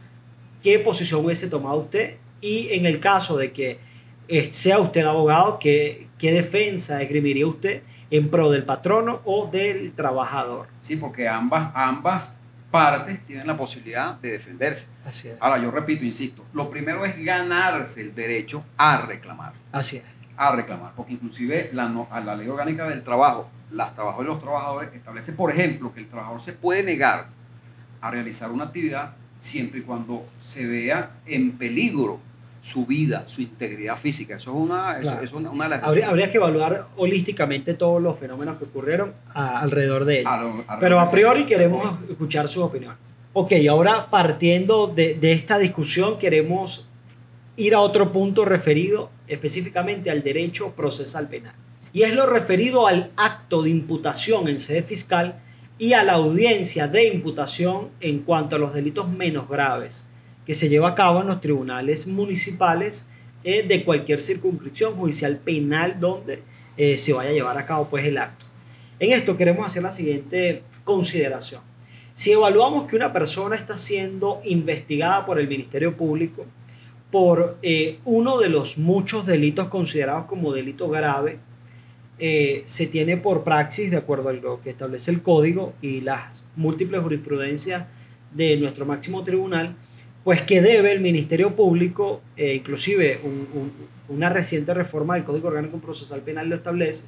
qué 0.61 0.77
posición 0.77 1.25
hubiese 1.25 1.47
tomado 1.47 1.77
usted 1.77 2.17
y 2.39 2.69
en 2.73 2.85
el 2.85 2.99
caso 2.99 3.37
de 3.37 3.51
que 3.51 3.79
eh, 4.27 4.51
sea 4.51 4.77
usted 4.77 5.03
abogado, 5.03 5.57
qué, 5.57 6.09
qué 6.19 6.31
defensa 6.31 7.01
esgrimiría 7.01 7.47
usted 7.47 7.81
en 8.11 8.29
pro 8.29 8.51
del 8.51 8.65
patrono 8.65 9.21
o 9.25 9.47
del 9.47 9.93
trabajador. 9.93 10.67
Sí, 10.77 10.97
porque 10.97 11.27
ambas, 11.27 11.71
ambas 11.73 12.37
partes 12.69 13.25
tienen 13.25 13.47
la 13.47 13.57
posibilidad 13.57 14.13
de 14.19 14.33
defenderse. 14.33 14.89
Así 15.03 15.29
es. 15.29 15.37
Ahora, 15.39 15.59
yo 15.59 15.71
repito, 15.71 16.05
insisto, 16.05 16.45
lo 16.53 16.69
primero 16.69 17.03
es 17.03 17.17
ganarse 17.25 18.01
el 18.01 18.13
derecho 18.13 18.63
a 18.77 19.07
reclamar. 19.07 19.53
Así 19.71 19.97
es. 19.97 20.03
A 20.50 20.55
reclamar, 20.55 20.93
porque 20.95 21.13
inclusive 21.13 21.69
la, 21.74 21.88
no- 21.88 22.07
a 22.10 22.19
la 22.19 22.36
ley 22.36 22.48
orgánica 22.48 22.88
del 22.89 23.03
trabajo, 23.03 23.48
las 23.71 23.93
trabajadores 23.93 24.29
y 24.29 24.33
los 24.33 24.41
trabajadores 24.41 24.89
establece, 24.93 25.33
por 25.33 25.51
ejemplo, 25.51 25.93
que 25.93 26.00
el 26.00 26.07
trabajador 26.07 26.41
se 26.41 26.53
puede 26.53 26.81
negar 26.83 27.27
a 28.01 28.10
realizar 28.10 28.50
una 28.51 28.63
actividad 28.65 29.12
siempre 29.38 29.79
y 29.79 29.83
cuando 29.83 30.25
se 30.39 30.65
vea 30.65 31.12
en 31.27 31.51
peligro 31.51 32.19
su 32.63 32.86
vida, 32.88 33.24
su 33.27 33.41
integridad 33.41 33.98
física. 33.98 34.36
Eso 34.38 34.50
es 34.51 34.55
una, 34.57 34.93
eso- 34.93 35.01
Claro. 35.01 35.21
eso 35.24 35.39
es 35.39 35.45
una, 35.45 35.63
de 35.65 35.69
las... 35.69 35.83
Habría, 35.83 36.10
habría 36.10 36.29
que 36.31 36.38
evaluar 36.38 36.88
holísticamente 36.98 37.74
todos 37.75 38.01
los 38.01 38.17
fenómenos 38.17 38.57
que 38.57 38.65
ocurrieron 38.65 39.13
a- 39.33 39.60
alrededor 39.60 40.05
de 40.05 40.21
él. 40.21 40.25
Pero 40.79 41.00
a 41.00 41.10
priori 41.10 41.45
queremos 41.45 42.00
escuchar 42.10 42.48
su 42.48 42.63
opinión. 42.63 42.95
Ok, 43.33 43.53
ahora 43.69 44.07
partiendo 44.10 44.88
de, 44.88 45.15
de 45.15 45.31
esta 45.33 45.57
discusión, 45.60 46.17
queremos 46.17 46.88
ir 47.62 47.75
a 47.75 47.80
otro 47.80 48.12
punto 48.12 48.44
referido 48.44 49.12
específicamente 49.27 50.10
al 50.10 50.24
derecho 50.24 50.72
procesal 50.72 51.30
penal. 51.30 51.53
Y 51.94 52.01
es 52.01 52.15
lo 52.15 52.25
referido 52.25 52.88
al 52.88 53.12
acto 53.18 53.62
de 53.62 53.70
imputación 53.70 54.48
en 54.48 54.58
sede 54.58 54.82
fiscal 54.82 55.39
y 55.77 55.94
a 55.94 56.03
la 56.03 56.13
audiencia 56.13 56.88
de 56.88 57.08
imputación 57.08 57.89
en 58.00 58.20
cuanto 58.20 58.56
a 58.56 58.60
los 58.60 58.74
delitos 58.74 59.08
menos 59.08 59.48
graves 59.48 60.08
que 60.46 60.56
se 60.56 60.70
lleva 60.70 60.89
a 60.89 60.96
cabo 60.96 61.22
en 61.22 61.27
los 61.27 61.39
tribunales 61.39 62.08
municipales 62.08 63.08
eh, 63.44 63.62
de 63.62 63.84
cualquier 63.84 64.22
circunscripción 64.22 64.96
judicial 64.96 65.38
penal 65.38 66.00
donde 66.00 66.41
eh, 66.77 66.98
se 66.98 67.13
vaya 67.13 67.30
a 67.30 67.34
llevar 67.34 67.58
a 67.60 67.65
cabo 67.68 67.89
pues 67.89 68.06
el 68.06 68.18
acto. 68.18 68.48
En 69.00 69.12
esto 69.12 69.38
queremos 69.38 69.68
hacer 69.68 69.84
la 69.84 69.91
siguiente 69.91 70.63
consideración. 70.84 71.62
Si 72.13 72.32
evaluamos 72.32 72.86
que 72.86 72.96
una 72.96 73.13
persona 73.13 73.56
está 73.56 73.77
siendo 73.77 74.41
investigada 74.46 75.27
por 75.27 75.39
el 75.39 75.48
Ministerio 75.48 75.96
Público 75.96 76.46
por 77.12 77.58
eh, 77.62 78.00
uno 78.06 78.38
de 78.39 78.50
los 78.50 78.77
muchos 78.77 79.25
delitos 79.25 79.68
considerados 79.68 80.25
como 80.25 80.53
delito 80.53 80.89
grave, 80.89 81.39
eh, 82.20 82.62
se 82.65 82.86
tiene 82.88 83.18
por 83.18 83.44
praxis, 83.44 83.91
de 83.91 83.98
acuerdo 83.98 84.30
a 84.30 84.34
lo 84.34 84.62
que 84.62 84.70
establece 84.70 85.12
el 85.12 85.22
código 85.22 85.74
y 85.82 86.01
las 86.01 86.44
múltiples 86.56 87.01
jurisprudencias 87.01 87.86
de 88.34 88.56
nuestro 88.58 88.86
máximo 88.86 89.24
tribunal, 89.24 89.75
pues 90.24 90.41
que 90.44 90.62
debe 90.62 90.91
el 90.91 91.01
Ministerio 91.01 91.56
Público, 91.56 92.22
eh, 92.38 92.53
inclusive 92.53 93.20
un- 93.24 93.48
un- 93.53 93.72
una 94.15 94.30
reciente 94.30 94.74
reforma 94.74 95.15
del 95.15 95.24
Código 95.24 95.48
Orgánico 95.48 95.80
Procesal 95.80 96.22
Penal 96.22 96.48
lo 96.48 96.56
establece, 96.56 97.06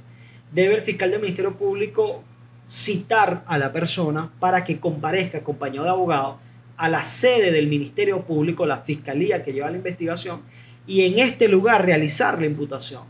debe 0.51 0.75
el 0.75 0.81
fiscal 0.81 1.11
del 1.11 1.21
Ministerio 1.21 1.53
Público 1.55 2.23
citar 2.67 3.43
a 3.45 3.57
la 3.57 3.71
persona 3.71 4.31
para 4.39 4.63
que 4.63 4.79
comparezca 4.79 5.39
acompañado 5.39 5.83
de 5.85 5.91
abogado 5.91 6.39
a 6.77 6.89
la 6.89 7.03
sede 7.03 7.51
del 7.51 7.67
Ministerio 7.67 8.21
Público, 8.25 8.65
la 8.65 8.77
fiscalía 8.77 9.43
que 9.43 9.53
lleva 9.53 9.69
la 9.69 9.77
investigación, 9.77 10.41
y 10.85 11.05
en 11.05 11.19
este 11.19 11.47
lugar 11.47 11.85
realizar 11.85 12.39
la 12.39 12.45
imputación. 12.45 13.03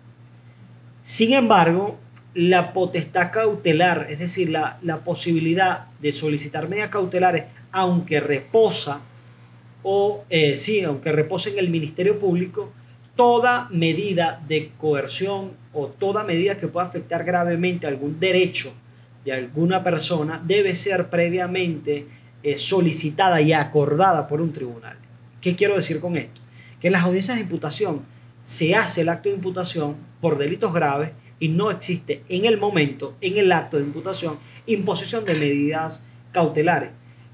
Sin 1.02 1.34
embargo, 1.34 1.98
la 2.34 2.74
potestad 2.74 3.32
cautelar, 3.32 4.08
es 4.10 4.20
decir, 4.20 4.50
la, 4.50 4.80
la 4.82 5.04
posibilidad 5.04 5.88
de 6.02 6.12
solicitar 6.12 6.68
medidas 6.68 6.90
cautelares, 6.90 7.46
aunque 7.72 8.20
reposa, 8.20 9.02
o 9.84 10.24
eh, 10.30 10.56
sí, 10.56 10.82
aunque 10.82 11.12
repose 11.12 11.52
en 11.52 11.60
el 11.60 11.70
Ministerio 11.70 12.18
Público, 12.18 12.72
toda 13.16 13.68
medida 13.70 14.42
de 14.48 14.72
coerción 14.78 15.52
o 15.74 15.88
toda 15.88 16.24
medida 16.24 16.58
que 16.58 16.68
pueda 16.68 16.88
afectar 16.88 17.24
gravemente 17.24 17.86
algún 17.86 18.20
derecho 18.20 18.74
de 19.24 19.34
alguna 19.34 19.84
persona 19.84 20.42
debe 20.44 20.76
ser 20.76 21.10
previamente 21.10 22.08
eh, 22.44 22.56
solicitada 22.56 23.42
y 23.42 23.54
acordada 23.54 24.28
por 24.28 24.42
un 24.42 24.54
tribunal. 24.54 24.98
¿Qué 25.42 25.56
quiero 25.56 25.76
decir 25.76 26.00
con 26.00 26.18
esto? 26.18 26.42
Que 26.80 26.88
en 26.88 26.94
las 26.94 27.04
audiencias 27.04 27.38
de 27.38 27.44
imputación 27.44 28.02
se 28.42 28.76
hace 28.76 29.02
el 29.02 29.10
acto 29.10 29.30
de 29.30 29.36
imputación 29.36 29.96
por 30.22 30.38
delitos 30.38 30.74
graves 30.74 31.12
y 31.40 31.48
no 31.48 31.72
existe 31.72 32.24
en 32.30 32.46
el 32.46 32.58
momento, 32.58 33.16
en 33.22 33.38
el 33.38 33.52
acto 33.52 33.78
de 33.78 33.84
imputación, 33.84 34.38
imposición 34.66 35.26
de 35.26 35.34
medidas 35.36 36.06
cautelares. 36.32 36.92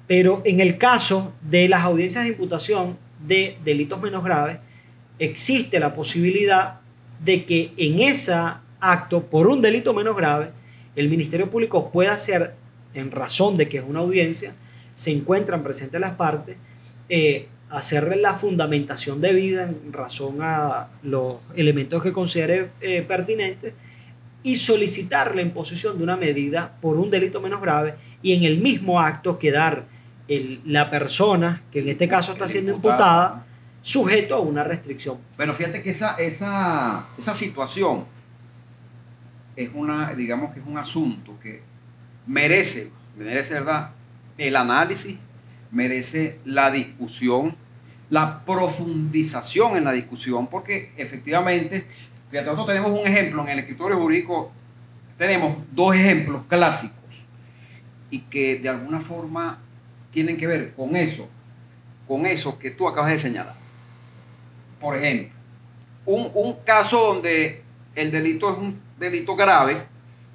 Pero 0.07 0.41
en 0.45 0.59
el 0.59 0.77
caso 0.77 1.33
de 1.41 1.67
las 1.67 1.83
audiencias 1.83 2.23
de 2.23 2.31
imputación 2.31 2.97
de 3.25 3.57
delitos 3.63 4.01
menos 4.01 4.23
graves, 4.23 4.59
existe 5.19 5.79
la 5.79 5.93
posibilidad 5.93 6.79
de 7.23 7.45
que 7.45 7.73
en 7.77 7.99
ese 7.99 8.33
acto, 8.79 9.25
por 9.25 9.47
un 9.47 9.61
delito 9.61 9.93
menos 9.93 10.15
grave, 10.15 10.51
el 10.95 11.09
Ministerio 11.09 11.49
Público 11.49 11.91
pueda 11.91 12.13
hacer, 12.13 12.55
en 12.93 13.11
razón 13.11 13.57
de 13.57 13.69
que 13.69 13.77
es 13.77 13.83
una 13.87 13.99
audiencia, 13.99 14.55
se 14.99 15.11
encuentran 15.11 15.63
presentes 15.63 15.97
las 16.01 16.11
partes, 16.15 16.57
eh, 17.07 17.47
hacerle 17.69 18.17
la 18.17 18.33
fundamentación 18.33 19.21
debida 19.21 19.63
en 19.63 19.93
razón 19.93 20.39
a 20.41 20.89
los 21.03 21.35
elementos 21.55 22.03
que 22.03 22.11
considere 22.11 22.71
eh, 22.81 23.01
pertinentes 23.07 23.73
y 24.43 24.57
solicitar 24.57 25.35
la 25.35 25.41
imposición 25.41 25.97
de 25.97 26.03
una 26.03 26.17
medida 26.17 26.75
por 26.81 26.97
un 26.97 27.09
delito 27.09 27.39
menos 27.39 27.61
grave 27.61 27.95
y 28.21 28.33
en 28.33 28.43
el 28.43 28.57
mismo 28.59 28.99
acto 28.99 29.39
quedar 29.39 29.85
el- 30.27 30.59
la 30.65 30.89
persona, 30.89 31.63
que 31.71 31.79
en 31.79 31.87
este 31.89 32.09
caso 32.09 32.33
está 32.33 32.47
siendo 32.49 32.71
imputada, 32.73 33.45
sujeto 33.81 34.35
a 34.35 34.39
una 34.41 34.65
restricción. 34.65 35.17
Bueno, 35.37 35.53
fíjate 35.53 35.81
que 35.81 35.91
esa, 35.91 36.15
esa, 36.15 37.07
esa 37.17 37.33
situación 37.33 38.03
es 39.55 39.69
una, 39.73 40.13
digamos 40.13 40.53
que 40.53 40.59
es 40.59 40.65
un 40.67 40.77
asunto 40.77 41.37
que 41.41 41.61
merece, 42.27 42.91
merece, 43.17 43.53
¿verdad? 43.53 43.91
El 44.39 44.55
análisis, 44.55 45.17
merece 45.69 46.39
la 46.45 46.71
discusión, 46.71 47.55
la 48.09 48.43
profundización 48.45 49.75
en 49.75 49.83
la 49.83 49.91
discusión, 49.91 50.47
porque 50.47 50.93
efectivamente, 50.95 51.85
nosotros 52.31 52.65
tenemos 52.65 52.91
un 52.91 53.05
ejemplo 53.05 53.43
en 53.43 53.49
el 53.49 53.59
escritorio 53.59 53.97
jurídico, 53.97 54.51
tenemos 55.17 55.57
dos 55.71 55.93
ejemplos 55.93 56.43
clásicos 56.47 57.25
y 58.09 58.19
que 58.21 58.59
de 58.59 58.69
alguna 58.69 59.01
forma 59.01 59.59
tienen 60.09 60.37
que 60.37 60.47
ver 60.47 60.73
con 60.73 60.95
eso, 60.95 61.27
con 62.07 62.25
eso 62.25 62.57
que 62.57 62.71
tú 62.71 62.87
acabas 62.87 63.11
de 63.11 63.17
señalar. 63.17 63.55
Por 64.79 64.95
ejemplo, 64.95 65.37
un, 66.05 66.31
un 66.33 66.53
caso 66.63 67.13
donde 67.13 67.61
el 67.93 68.09
delito 68.09 68.51
es 68.51 68.57
un 68.57 68.79
delito 68.97 69.35
grave 69.35 69.83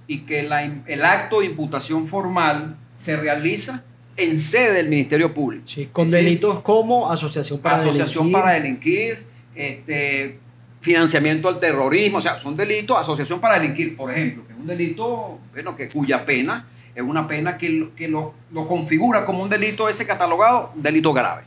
y 0.06 0.18
que 0.26 0.40
el 0.40 1.04
acto 1.04 1.40
de 1.40 1.46
imputación 1.46 2.06
formal 2.06 2.76
se 2.94 3.16
realiza 3.16 3.82
en 4.16 4.38
sede 4.38 4.72
del 4.74 4.88
Ministerio 4.88 5.32
Público. 5.34 5.64
Sí, 5.66 5.88
con 5.92 6.06
decir, 6.10 6.24
delitos 6.24 6.60
como 6.60 7.10
asociación 7.10 7.58
para 7.60 7.76
asociación 7.76 8.24
delinquir, 8.30 8.40
para 8.42 8.52
delinquir, 8.54 9.24
este, 9.54 10.38
financiamiento 10.80 11.48
al 11.48 11.58
terrorismo, 11.60 12.18
o 12.18 12.20
sea, 12.20 12.38
son 12.38 12.56
delitos, 12.56 12.96
asociación 12.98 13.40
para 13.40 13.58
delinquir, 13.58 13.96
por 13.96 14.10
ejemplo, 14.12 14.46
que 14.46 14.52
es 14.52 14.58
un 14.58 14.66
delito, 14.66 15.38
bueno, 15.52 15.74
que, 15.74 15.88
cuya 15.88 16.24
pena 16.26 16.68
es 16.94 17.02
una 17.02 17.26
pena 17.26 17.56
que, 17.58 17.70
lo- 17.70 17.94
que 17.94 18.06
lo, 18.06 18.34
lo 18.52 18.66
configura 18.66 19.24
como 19.24 19.42
un 19.42 19.48
delito 19.48 19.88
ese 19.88 20.06
catalogado, 20.06 20.72
un 20.76 20.82
delito 20.82 21.12
grave, 21.12 21.42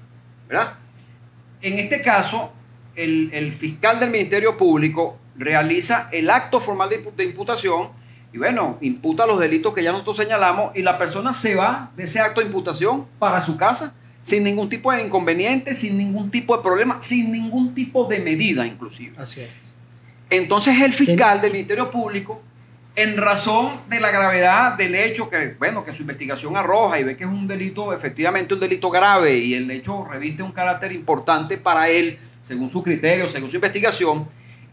¿verdad? 0.49 0.73
En 1.61 1.79
este 1.79 2.01
caso, 2.01 2.51
el, 2.95 3.29
el 3.31 3.51
fiscal 3.51 3.99
del 3.99 4.09
Ministerio 4.09 4.57
Público 4.57 5.17
realiza 5.37 6.09
el 6.11 6.29
acto 6.31 6.59
formal 6.59 6.89
de 6.89 7.23
imputación 7.23 7.89
y 8.33 8.37
bueno, 8.37 8.77
imputa 8.81 9.25
los 9.25 9.39
delitos 9.39 9.73
que 9.73 9.83
ya 9.83 9.91
nosotros 9.91 10.17
señalamos 10.17 10.75
y 10.75 10.81
la 10.81 10.97
persona 10.97 11.33
se 11.33 11.55
va 11.55 11.91
de 11.95 12.03
ese 12.03 12.19
acto 12.19 12.41
de 12.41 12.47
imputación 12.47 13.05
para 13.19 13.41
su 13.41 13.57
casa 13.57 13.93
sin 14.21 14.43
ningún 14.43 14.67
tipo 14.67 14.91
de 14.91 15.01
inconveniente, 15.01 15.73
sin 15.73 15.97
ningún 15.97 16.29
tipo 16.29 16.57
de 16.57 16.61
problema, 16.61 16.99
sin 16.99 17.31
ningún 17.31 17.73
tipo 17.73 18.05
de 18.05 18.19
medida 18.19 18.67
inclusive. 18.67 19.15
Así 19.17 19.41
es. 19.41 19.49
Entonces 20.29 20.81
el 20.81 20.93
fiscal 20.93 21.39
del 21.39 21.53
Ministerio 21.53 21.89
Público, 21.89 22.41
en 22.97 23.15
razón 23.15 23.71
de 23.87 24.01
la 24.01 24.11
gravedad 24.11 24.73
del 24.73 24.95
hecho 24.95 25.29
que, 25.29 25.55
bueno, 25.57 25.85
que 25.85 25.93
su 25.93 26.01
investigación 26.01 26.57
arroja 26.57 26.99
y 26.99 27.05
ve 27.05 27.15
que 27.15 27.23
es 27.23 27.29
un 27.29 27.47
delito, 27.47 27.93
efectivamente 27.93 28.53
un 28.53 28.59
delito 28.59 28.89
grave 28.89 29.37
y 29.37 29.53
el 29.53 29.71
hecho 29.71 30.03
reviste 30.03 30.43
un 30.43 30.51
carácter 30.51 30.91
importante 30.91 31.57
para 31.57 31.87
él, 31.87 32.19
según 32.41 32.69
su 32.69 32.83
criterio, 32.83 33.29
según 33.29 33.47
su 33.47 33.55
investigación, 33.55 34.27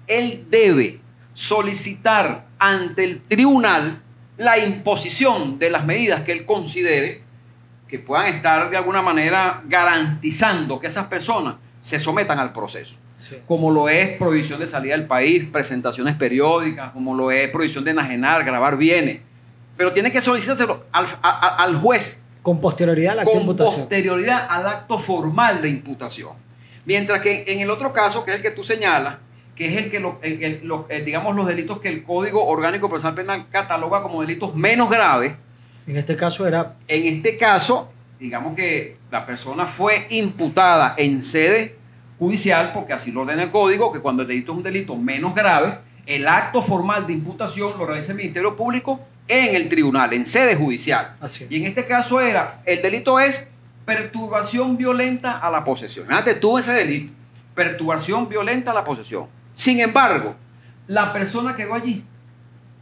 él 0.08 0.46
debe 0.50 1.03
solicitar 1.34 2.46
ante 2.58 3.04
el 3.04 3.20
tribunal 3.20 4.00
la 4.38 4.58
imposición 4.58 5.58
de 5.58 5.70
las 5.70 5.84
medidas 5.84 6.22
que 6.22 6.32
él 6.32 6.44
considere 6.44 7.22
que 7.88 7.98
puedan 7.98 8.26
estar 8.26 8.70
de 8.70 8.76
alguna 8.76 9.02
manera 9.02 9.62
garantizando 9.66 10.80
que 10.80 10.86
esas 10.86 11.06
personas 11.06 11.56
se 11.78 11.98
sometan 12.00 12.38
al 12.38 12.52
proceso. 12.52 12.96
Sí. 13.16 13.36
como 13.46 13.70
lo 13.70 13.88
es 13.88 14.18
prohibición 14.18 14.60
de 14.60 14.66
salida 14.66 14.94
del 14.94 15.06
país, 15.06 15.46
presentaciones 15.50 16.14
periódicas, 16.14 16.90
como 16.92 17.14
lo 17.14 17.30
es 17.30 17.48
prohibición 17.48 17.82
de 17.82 17.92
enajenar, 17.92 18.44
grabar 18.44 18.76
bienes. 18.76 19.20
Pero 19.78 19.94
tiene 19.94 20.12
que 20.12 20.20
solicitárselo 20.20 20.84
al, 20.92 21.06
a- 21.22 21.56
al 21.64 21.74
juez 21.76 22.20
Con 22.42 22.60
posterioridad 22.60 23.12
a 23.12 23.14
la 23.14 23.22
acta 23.22 23.30
de 23.30 23.38
con 23.38 23.42
imputación. 23.48 23.80
posterioridad 23.80 24.46
al 24.50 24.66
acto 24.66 24.98
formal 24.98 25.62
de 25.62 25.70
imputación. 25.70 26.32
Mientras 26.84 27.22
que 27.22 27.44
en 27.48 27.60
el 27.60 27.70
otro 27.70 27.94
caso, 27.94 28.26
que 28.26 28.32
es 28.32 28.36
el 28.38 28.42
que 28.42 28.50
tú 28.50 28.62
señalas, 28.62 29.16
que 29.54 29.66
es 29.66 29.84
el 29.84 29.90
que, 29.90 30.00
lo- 30.00 30.18
el- 30.22 30.42
el- 30.42 30.60
lo- 30.64 30.86
eh, 30.90 31.00
digamos, 31.02 31.34
los 31.36 31.46
delitos 31.46 31.78
que 31.80 31.88
el 31.88 32.02
Código 32.02 32.44
Orgánico 32.46 32.88
Procesal 32.88 33.14
Penal 33.14 33.46
cataloga 33.50 34.02
como 34.02 34.20
delitos 34.20 34.54
menos 34.54 34.90
graves, 34.90 35.34
En 35.86 35.96
este 35.96 36.16
caso 36.16 36.46
era 36.46 36.76
en 36.88 37.04
este 37.16 37.36
caso, 37.36 37.90
digamos 38.18 38.54
que 38.56 38.96
la 39.10 39.26
persona 39.26 39.66
fue 39.66 40.06
imputada 40.10 40.94
en 40.96 41.20
sede 41.20 41.76
judicial, 42.18 42.72
porque 42.72 42.92
así 42.94 43.12
lo 43.12 43.20
ordena 43.22 43.42
el 43.42 43.50
código, 43.50 43.92
que 43.92 44.00
cuando 44.00 44.22
el 44.22 44.28
delito 44.28 44.52
es 44.52 44.56
un 44.58 44.62
delito 44.64 44.96
menos 44.96 45.34
grave, 45.34 45.78
el 46.06 46.26
acto 46.26 46.62
formal 46.62 47.06
de 47.06 47.12
imputación 47.12 47.78
lo 47.78 47.84
realiza 47.86 48.12
el 48.12 48.16
Ministerio 48.18 48.56
Público 48.56 49.00
en 49.28 49.54
el 49.54 49.68
tribunal, 49.68 50.12
en 50.12 50.24
sede 50.26 50.54
judicial. 50.56 51.14
así. 51.20 51.46
Y 51.50 51.56
en 51.56 51.64
este 51.64 51.84
caso 51.86 52.20
era, 52.20 52.60
el 52.66 52.80
delito 52.82 53.18
es 53.20 53.46
perturbación 53.84 54.76
violenta 54.76 55.38
a 55.38 55.50
la 55.50 55.64
posesión. 55.64 56.06
Fíjate 56.06 56.34
tú 56.34 56.58
ese 56.58 56.72
delito, 56.72 57.12
perturbación 57.54 58.28
violenta 58.28 58.70
a 58.70 58.74
la 58.74 58.84
posesión. 58.84 59.26
Sin 59.54 59.80
embargo, 59.80 60.34
la 60.86 61.12
persona 61.12 61.56
quedó 61.56 61.74
allí 61.74 62.04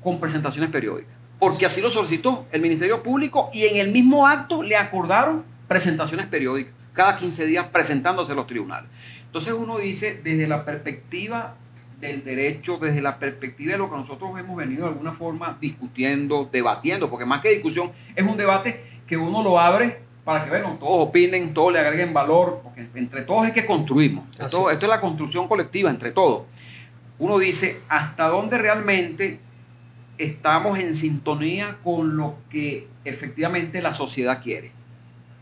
con 0.02 0.19
presentaciones 0.19 0.71
periódicas, 0.71 1.12
porque 1.38 1.67
así 1.67 1.81
lo 1.81 1.91
solicitó 1.91 2.47
el 2.50 2.61
Ministerio 2.61 3.02
Público 3.02 3.50
y 3.52 3.64
en 3.64 3.76
el 3.76 3.93
mismo 3.93 4.26
acto 4.26 4.62
le 4.62 4.76
acordaron 4.76 5.45
presentaciones 5.69 6.26
periódicas, 6.26 6.75
cada 6.93 7.17
15 7.17 7.47
días 7.47 7.67
presentándose 7.73 8.33
a 8.33 8.35
los 8.35 8.47
tribunales. 8.47 8.91
Entonces 9.26 9.55
uno 9.55 9.79
dice, 9.79 10.21
desde 10.23 10.49
la 10.49 10.64
perspectiva 10.64 11.55
del 12.00 12.25
derecho, 12.25 12.79
desde 12.79 13.00
la 13.00 13.19
perspectiva 13.19 13.73
de 13.73 13.79
lo 13.79 13.88
que 13.88 13.97
nosotros 13.97 14.38
hemos 14.38 14.57
venido 14.57 14.83
de 14.83 14.88
alguna 14.88 15.12
forma 15.12 15.57
discutiendo, 15.61 16.49
debatiendo, 16.50 17.09
porque 17.09 17.25
más 17.25 17.41
que 17.41 17.50
discusión 17.50 17.93
es 18.17 18.25
un 18.25 18.37
debate 18.37 19.00
que 19.07 19.17
uno 19.17 19.43
lo 19.43 19.61
abre 19.61 20.00
para 20.25 20.45
que 20.45 20.50
bueno, 20.50 20.76
todos 20.79 21.09
opinen, 21.09 21.52
todos 21.52 21.73
le 21.73 21.81
agreguen 21.81 22.12
valor, 22.12 22.61
porque 22.62 22.88
entre 22.95 23.23
todos 23.23 23.47
es 23.47 23.52
que 23.52 23.67
construimos. 23.67 24.25
Esto, 24.38 24.71
es. 24.71 24.75
esto 24.75 24.87
es 24.87 24.91
la 24.91 25.00
construcción 25.00 25.49
colectiva 25.49 25.91
entre 25.91 26.12
todos. 26.12 26.45
Uno 27.19 27.38
dice 27.38 27.81
hasta 27.88 28.29
dónde 28.29 28.59
realmente 28.59 29.41
estamos 30.19 30.79
en 30.79 30.95
sintonía 30.95 31.79
con 31.83 32.17
lo 32.17 32.37
que 32.49 32.88
efectivamente 33.05 33.83
la 33.83 33.93
sociedad 33.93 34.43
quiere. 34.43 34.73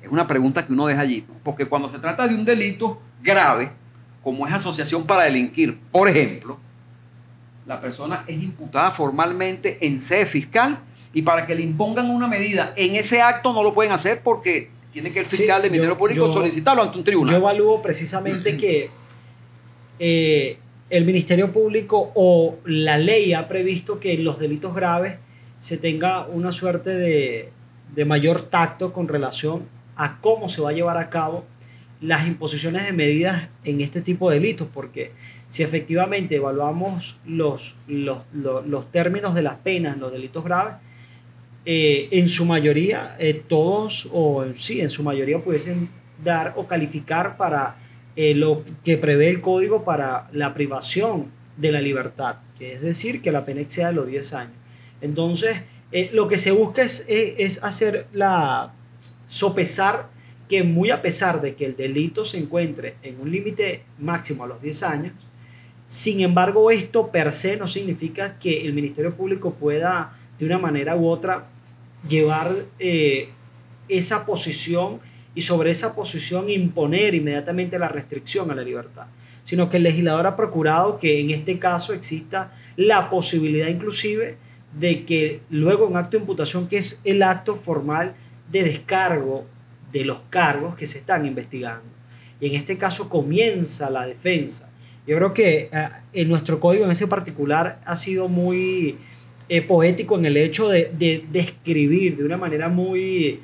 Es 0.03 0.11
una 0.11 0.27
pregunta 0.27 0.67
que 0.67 0.73
uno 0.73 0.87
deja 0.87 1.01
allí, 1.03 1.27
porque 1.45 1.67
cuando 1.67 1.91
se 1.91 1.99
trata 1.99 2.27
de 2.27 2.35
un 2.35 2.45
delito 2.45 3.01
grave, 3.23 3.71
como 4.23 4.47
es 4.47 4.53
asociación 4.53 5.07
para 5.07 5.25
delinquir, 5.25 5.79
por 5.93 6.09
ejemplo, 6.09 6.59
la 7.67 7.81
persona 7.81 8.25
es 8.27 8.43
imputada 8.43 8.91
formalmente 8.91 9.79
en 9.87 10.01
sede 10.01 10.27
fiscal 10.27 10.81
y 11.13 11.23
para 11.23 11.45
que 11.47 11.55
le 11.55 11.63
impongan 11.63 12.11
una 12.11 12.27
medida 12.29 12.73
en 12.77 12.95
ese 12.95 13.21
acto 13.21 13.53
no 13.53 13.63
lo 13.63 13.75
pueden 13.75 13.93
hacer 13.93 14.23
porque 14.23 14.71
tiene 14.93 15.11
que 15.13 15.21
el 15.21 15.27
Sí, 15.27 15.39
fiscal 15.39 15.61
del 15.63 15.71
yo- 15.71 15.73
Ministerio 15.73 15.99
Público 15.99 16.27
yo- 16.27 16.33
solicitarlo 16.33 16.83
ante 16.83 16.95
un 16.99 17.01
Yo 17.03 17.05
tribunal. 17.05 17.35
evalúo 17.37 17.81
precisamente 17.83 18.57
que 18.57 18.91
eh, 19.99 20.59
el 20.89 21.05
Ministerio 21.05 21.53
Público 21.53 22.11
o 22.15 22.57
la 22.65 22.99
ley 22.99 23.33
ha 23.33 23.49
previsto 23.49 24.01
que 24.01 24.13
en 24.15 24.25
los 24.25 24.39
delitos 24.39 24.75
graves 24.75 25.19
se 25.59 25.77
tenga 25.77 26.27
una 26.27 26.53
suerte 26.53 26.91
de, 26.91 27.51
de 27.95 28.05
mayor 28.05 28.43
tacto 28.43 28.93
con 28.93 29.09
relación 29.09 29.69
a 29.97 30.21
cómo 30.21 30.49
se 30.49 30.63
va 30.63 30.71
a 30.71 30.73
llevar 30.73 30.97
a 30.97 31.11
cabo 31.11 31.45
las 32.01 32.27
imposiciones 32.27 32.87
de 32.87 32.93
medidas 32.93 33.49
en 33.63 33.83
este 33.83 34.01
tipo 34.01 34.31
de 34.31 34.41
delitos, 34.41 34.67
porque 34.73 35.13
si 35.49 35.63
efectivamente 35.63 36.37
evaluamos 36.37 37.19
los, 37.27 37.75
los, 37.87 38.19
los, 38.33 38.67
los 38.67 38.91
términos 38.91 39.35
de 39.35 39.43
las 39.43 39.57
penas 39.57 39.95
en 39.95 40.01
los 40.01 40.11
delitos 40.11 40.43
graves, 40.43 40.77
eh, 41.67 42.09
en 42.13 42.31
su 42.31 42.47
mayoría, 42.47 43.17
eh, 43.19 43.43
todos, 43.47 44.09
o 44.13 44.47
sí, 44.57 44.81
en 44.81 44.89
su 44.89 45.03
mayoría 45.03 45.43
pudiesen 45.45 45.91
dar 46.25 46.55
o 46.57 46.67
calificar 46.67 47.37
para 47.37 47.77
eh, 48.17 48.35
lo 48.35 48.65
que 48.83 48.97
prevé 48.97 49.29
el 49.29 49.43
código 49.43 49.85
para 49.85 50.29
la 50.33 50.55
privación 50.55 51.31
de 51.59 51.73
la 51.73 51.83
libertad, 51.83 52.37
que 52.59 52.75
es 52.75 52.81
decir, 52.81 53.21
que 53.21 53.31
la 53.31 53.45
pena 53.45 53.61
exceda 53.61 53.93
los 53.93 54.07
10 54.07 54.33
años. 54.33 54.55
Entonces, 55.03 55.63
lo 56.13 56.29
que 56.29 56.39
se 56.39 56.53
busca 56.53 56.83
es, 56.83 57.05
es, 57.09 57.35
es 57.37 57.65
hacer 57.65 58.07
la 58.13 58.73
sopesar 59.27 60.09
que 60.49 60.63
muy 60.63 60.91
a 60.91 61.03
pesar 61.03 61.41
de 61.41 61.55
que 61.55 61.67
el 61.67 61.77
delito 61.77 62.25
se 62.25 62.39
encuentre 62.39 62.97
en 63.03 63.21
un 63.21 63.31
límite 63.31 63.83
máximo 63.99 64.45
a 64.45 64.47
los 64.47 64.63
10 64.63 64.83
años, 64.83 65.13
sin 65.85 66.21
embargo 66.21 66.71
esto 66.71 67.11
per 67.11 67.33
se 67.33 67.57
no 67.57 67.67
significa 67.67 68.39
que 68.39 68.65
el 68.65 68.73
Ministerio 68.73 69.15
Público 69.15 69.55
pueda 69.55 70.13
de 70.41 70.47
una 70.47 70.59
manera 70.59 70.97
u 70.97 71.07
otra 71.07 71.47
llevar 72.09 72.67
eh, 72.79 73.29
esa 73.89 74.27
posición 74.27 75.01
y 75.35 75.43
sobre 75.43 75.71
esa 75.71 75.95
posición 75.95 76.51
imponer 76.51 77.15
inmediatamente 77.15 77.79
la 77.79 77.89
restricción 77.89 78.51
a 78.51 78.55
la 78.55 78.63
libertad, 78.63 79.07
sino 79.45 79.69
que 79.69 79.77
el 79.77 79.85
legislador 79.85 80.27
ha 80.27 80.37
procurado 80.37 80.99
que 80.99 81.21
en 81.21 81.31
este 81.31 81.59
caso 81.59 81.93
exista 81.93 82.51
la 82.77 83.11
posibilidad 83.11 83.69
inclusive 83.69 84.39
de 84.77 85.05
que 85.05 85.43
luego 85.51 85.87
un 85.87 85.97
acto 85.97 86.17
de 86.17 86.23
imputación, 86.23 86.69
que 86.69 86.79
es 86.79 87.01
el 87.05 87.23
acto 87.23 87.57
formal 87.57 88.15
de 88.51 88.63
descargo 88.63 89.47
de 89.93 90.05
los 90.05 90.23
cargos 90.31 90.75
que 90.77 90.87
se 90.87 90.99
están 90.99 91.27
investigando. 91.27 91.89
Y 92.41 92.47
en 92.47 92.55
este 92.55 92.79
caso 92.79 93.09
comienza 93.09 93.91
la 93.91 94.07
defensa. 94.07 94.71
Yo 95.07 95.17
creo 95.17 95.35
que 95.35 95.69
eh, 95.73 95.89
en 96.13 96.29
nuestro 96.29 96.61
código 96.61 96.85
en 96.85 96.91
ese 96.93 97.07
particular 97.07 97.81
ha 97.85 97.97
sido 97.97 98.29
muy 98.29 98.97
eh, 99.53 99.63
poético 99.63 100.17
en 100.17 100.27
el 100.27 100.37
hecho 100.37 100.69
de, 100.69 100.93
de 100.97 101.25
describir 101.33 102.17
de 102.17 102.25
una 102.25 102.37
manera 102.37 102.69
muy, 102.69 103.41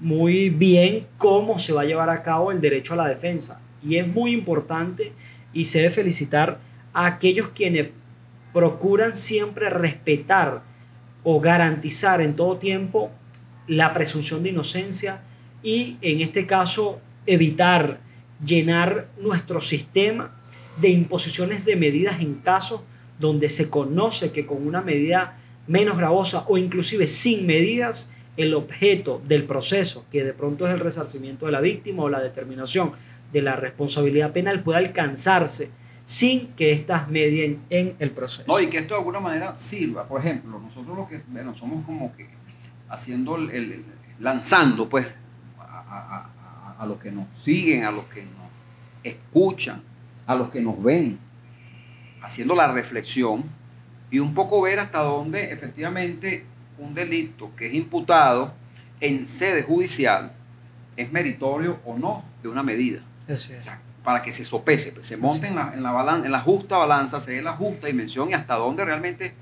muy 0.00 0.48
bien 0.48 1.06
cómo 1.18 1.58
se 1.58 1.74
va 1.74 1.82
a 1.82 1.84
llevar 1.84 2.08
a 2.08 2.22
cabo 2.22 2.50
el 2.50 2.62
derecho 2.62 2.94
a 2.94 2.96
la 2.96 3.06
defensa. 3.06 3.60
Y 3.86 3.96
es 3.96 4.08
muy 4.08 4.32
importante 4.32 5.12
y 5.52 5.66
se 5.66 5.80
debe 5.80 5.90
felicitar 5.90 6.60
a 6.94 7.04
aquellos 7.04 7.50
quienes 7.50 7.88
procuran 8.54 9.18
siempre 9.18 9.68
respetar 9.68 10.62
o 11.24 11.42
garantizar 11.42 12.22
en 12.22 12.36
todo 12.36 12.56
tiempo 12.56 13.10
la 13.66 13.92
presunción 13.92 14.42
de 14.42 14.48
inocencia 14.48 15.20
y 15.62 15.98
en 16.00 16.22
este 16.22 16.46
caso 16.46 17.00
evitar 17.26 18.00
llenar 18.42 19.08
nuestro 19.20 19.60
sistema 19.60 20.40
de 20.80 20.88
imposiciones 20.88 21.66
de 21.66 21.76
medidas 21.76 22.22
en 22.22 22.36
casos 22.36 22.80
donde 23.18 23.50
se 23.50 23.68
conoce 23.68 24.32
que 24.32 24.46
con 24.46 24.66
una 24.66 24.80
medida 24.80 25.36
menos 25.70 25.96
gravosa 25.96 26.44
o 26.48 26.58
inclusive 26.58 27.06
sin 27.06 27.46
medidas 27.46 28.10
el 28.36 28.54
objeto 28.54 29.22
del 29.28 29.44
proceso, 29.44 30.04
que 30.10 30.24
de 30.24 30.32
pronto 30.32 30.66
es 30.66 30.72
el 30.74 30.80
resarcimiento 30.80 31.46
de 31.46 31.52
la 31.52 31.60
víctima 31.60 32.02
o 32.04 32.08
la 32.08 32.20
determinación 32.20 32.92
de 33.32 33.42
la 33.42 33.54
responsabilidad 33.54 34.32
penal, 34.32 34.62
pueda 34.62 34.78
alcanzarse 34.78 35.70
sin 36.02 36.48
que 36.54 36.72
éstas 36.72 37.08
medien 37.08 37.60
en 37.70 37.94
el 38.00 38.10
proceso. 38.10 38.44
No, 38.48 38.58
y 38.58 38.68
que 38.68 38.78
esto 38.78 38.94
de 38.94 38.98
alguna 39.00 39.20
manera 39.20 39.54
sirva. 39.54 40.08
Por 40.08 40.20
ejemplo, 40.20 40.58
nosotros 40.58 40.96
lo 40.96 41.06
que, 41.06 41.22
bueno, 41.28 41.54
somos 41.56 41.84
como 41.86 42.12
que 42.16 42.26
haciendo 42.88 43.36
el, 43.36 43.84
lanzando 44.18 44.88
pues 44.88 45.06
a, 45.58 45.62
a- 45.62 46.16
a- 46.26 46.76
a 46.82 46.86
los 46.86 46.98
que 46.98 47.12
nos 47.12 47.26
siguen, 47.38 47.84
a 47.84 47.92
los 47.92 48.06
que 48.06 48.22
nos 48.22 48.50
escuchan, 49.04 49.82
a 50.26 50.34
los 50.34 50.48
que 50.50 50.60
nos 50.60 50.82
ven, 50.82 51.18
haciendo 52.22 52.54
la 52.56 52.72
reflexión 52.72 53.44
y 54.10 54.18
un 54.18 54.34
poco 54.34 54.60
ver 54.62 54.80
hasta 54.80 54.98
dónde 55.00 55.52
efectivamente 55.52 56.44
un 56.78 56.94
delito 56.94 57.50
que 57.56 57.66
es 57.66 57.74
imputado 57.74 58.52
en 59.00 59.24
sede 59.24 59.62
judicial 59.62 60.32
es 60.96 61.10
meritorio 61.12 61.78
o 61.84 61.96
no 61.98 62.24
de 62.42 62.48
una 62.48 62.62
medida. 62.62 63.00
Así 63.28 63.52
es. 63.52 63.60
O 63.60 63.64
sea, 63.64 63.80
para 64.02 64.22
que 64.22 64.32
se 64.32 64.44
sopese, 64.44 64.92
pues, 64.92 65.06
se 65.06 65.16
monte 65.16 65.46
en 65.46 65.54
la, 65.56 65.72
en, 65.74 65.82
la 65.82 65.92
balan- 65.92 66.24
en 66.24 66.32
la 66.32 66.40
justa 66.40 66.76
balanza, 66.78 67.20
se 67.20 67.32
dé 67.32 67.42
la 67.42 67.52
justa 67.52 67.86
dimensión 67.86 68.30
y 68.30 68.34
hasta 68.34 68.54
dónde 68.56 68.84
realmente 68.84 69.34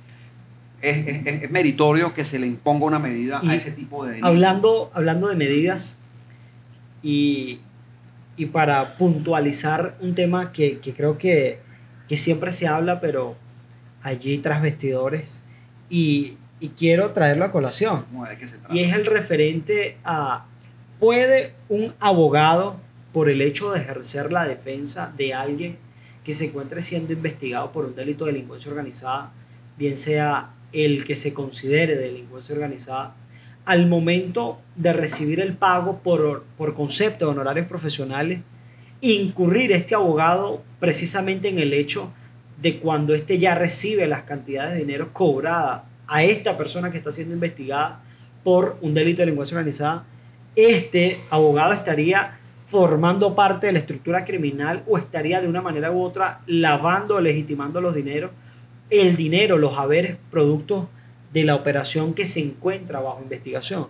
es, 0.83 0.97
es- 1.07 1.27
es- 1.27 1.43
es 1.45 1.51
meritorio 1.51 2.13
que 2.13 2.25
se 2.25 2.39
le 2.39 2.47
imponga 2.47 2.85
una 2.87 2.99
medida 2.99 3.41
Y 3.43 3.51
a 3.51 3.55
ese 3.55 3.71
tipo 3.73 4.05
de 4.05 4.11
delito. 4.11 4.27
Hablando, 4.27 4.91
hablando 4.95 5.29
de 5.29 5.37
medidas 5.37 5.99
y, 7.03 7.61
y 8.37 8.47
para 8.47 8.97
puntualizar 8.97 9.97
un 10.01 10.15
tema 10.15 10.53
que, 10.53 10.81
que 10.81 10.93
creo 10.95 11.19
que, 11.19 11.61
que 12.09 12.17
siempre 12.17 12.53
se 12.53 12.67
habla, 12.67 13.01
pero 13.01 13.37
allí 14.03 14.39
tras 14.39 14.63
vestidores, 14.63 15.43
y, 15.91 16.37
y 16.61 16.69
quiero 16.71 17.13
traerlo 17.13 17.45
a 17.45 17.53
colación. 17.53 18.05
¿Cómo 18.11 18.27
¿De 18.27 18.37
qué 18.37 18.47
se 18.47 18.59
trata? 18.59 18.75
Y 18.75 18.81
es 18.81 18.95
el 18.95 19.07
referente 19.07 19.97
a, 20.05 20.47
¿puede 20.99 21.55
un 21.69 21.95
abogado, 22.01 22.77
por 23.13 23.31
el 23.31 23.41
hecho 23.41 23.73
de 23.73 23.81
ejercer 23.81 24.33
la 24.33 24.47
defensa 24.47 25.13
de 25.17 25.35
alguien 25.35 25.79
que 26.25 26.35
se 26.35 26.47
encuentre 26.47 26.83
siendo 26.83 27.13
investigado 27.13 27.73
por 27.73 27.87
un 27.87 27.95
delito 27.95 28.27
de 28.27 28.33
delincuencia 28.33 28.71
organizada, 28.71 29.33
bien 29.79 29.97
sea 29.97 30.51
el 30.73 31.05
que 31.05 31.17
se 31.17 31.33
considere 31.33 31.97
delincuencia 31.97 32.55
organizada, 32.55 33.17
al 33.65 33.87
momento 33.87 34.61
de 34.77 34.93
recibir 34.93 35.41
el 35.41 35.55
pago 35.55 36.01
por, 36.03 36.45
por 36.57 36.75
concepto 36.75 37.25
de 37.25 37.31
honorarios 37.31 37.67
profesionales, 37.67 38.41
incurrir 39.01 39.73
este 39.73 39.95
abogado 39.95 40.63
precisamente 40.81 41.49
en 41.49 41.59
el 41.59 41.73
hecho 41.73 42.13
de 42.61 42.81
cuando 42.81 43.15
éste 43.15 43.39
ya 43.39 43.55
recibe 43.55 44.07
las 44.09 44.23
cantidades 44.23 44.75
de 44.75 44.81
dinero 44.81 45.13
cobradas 45.13 45.83
a 46.07 46.23
esta 46.23 46.57
persona 46.57 46.91
que 46.91 46.99
está 46.99 47.13
siendo 47.13 47.35
investigada 47.35 48.03
por 48.43 48.79
un 48.81 48.95
delito 48.95 49.19
de 49.19 49.27
delincuencia 49.27 49.57
organizada, 49.57 50.05
este 50.57 51.21
abogado 51.31 51.73
estaría 51.73 52.39
formando 52.67 53.35
parte 53.35 53.67
de 53.67 53.73
la 53.73 53.79
estructura 53.79 54.25
criminal 54.25 54.83
o 54.87 54.99
estaría 54.99 55.41
de 55.41 55.49
una 55.49 55.63
manera 55.63 55.91
u 55.91 56.03
otra 56.03 56.41
lavando 56.47 57.17
o 57.17 57.21
legitimando 57.21 57.81
los 57.81 57.95
dineros, 57.95 58.31
el 58.91 59.17
dinero, 59.17 59.57
los 59.59 59.79
haberes, 59.79 60.17
productos 60.31 60.87
de 61.33 61.45
la 61.45 61.55
operación 61.55 62.15
que 62.15 62.27
se 62.27 62.41
encuentra 62.41 63.01
bajo 63.01 63.21
investigación. 63.23 63.87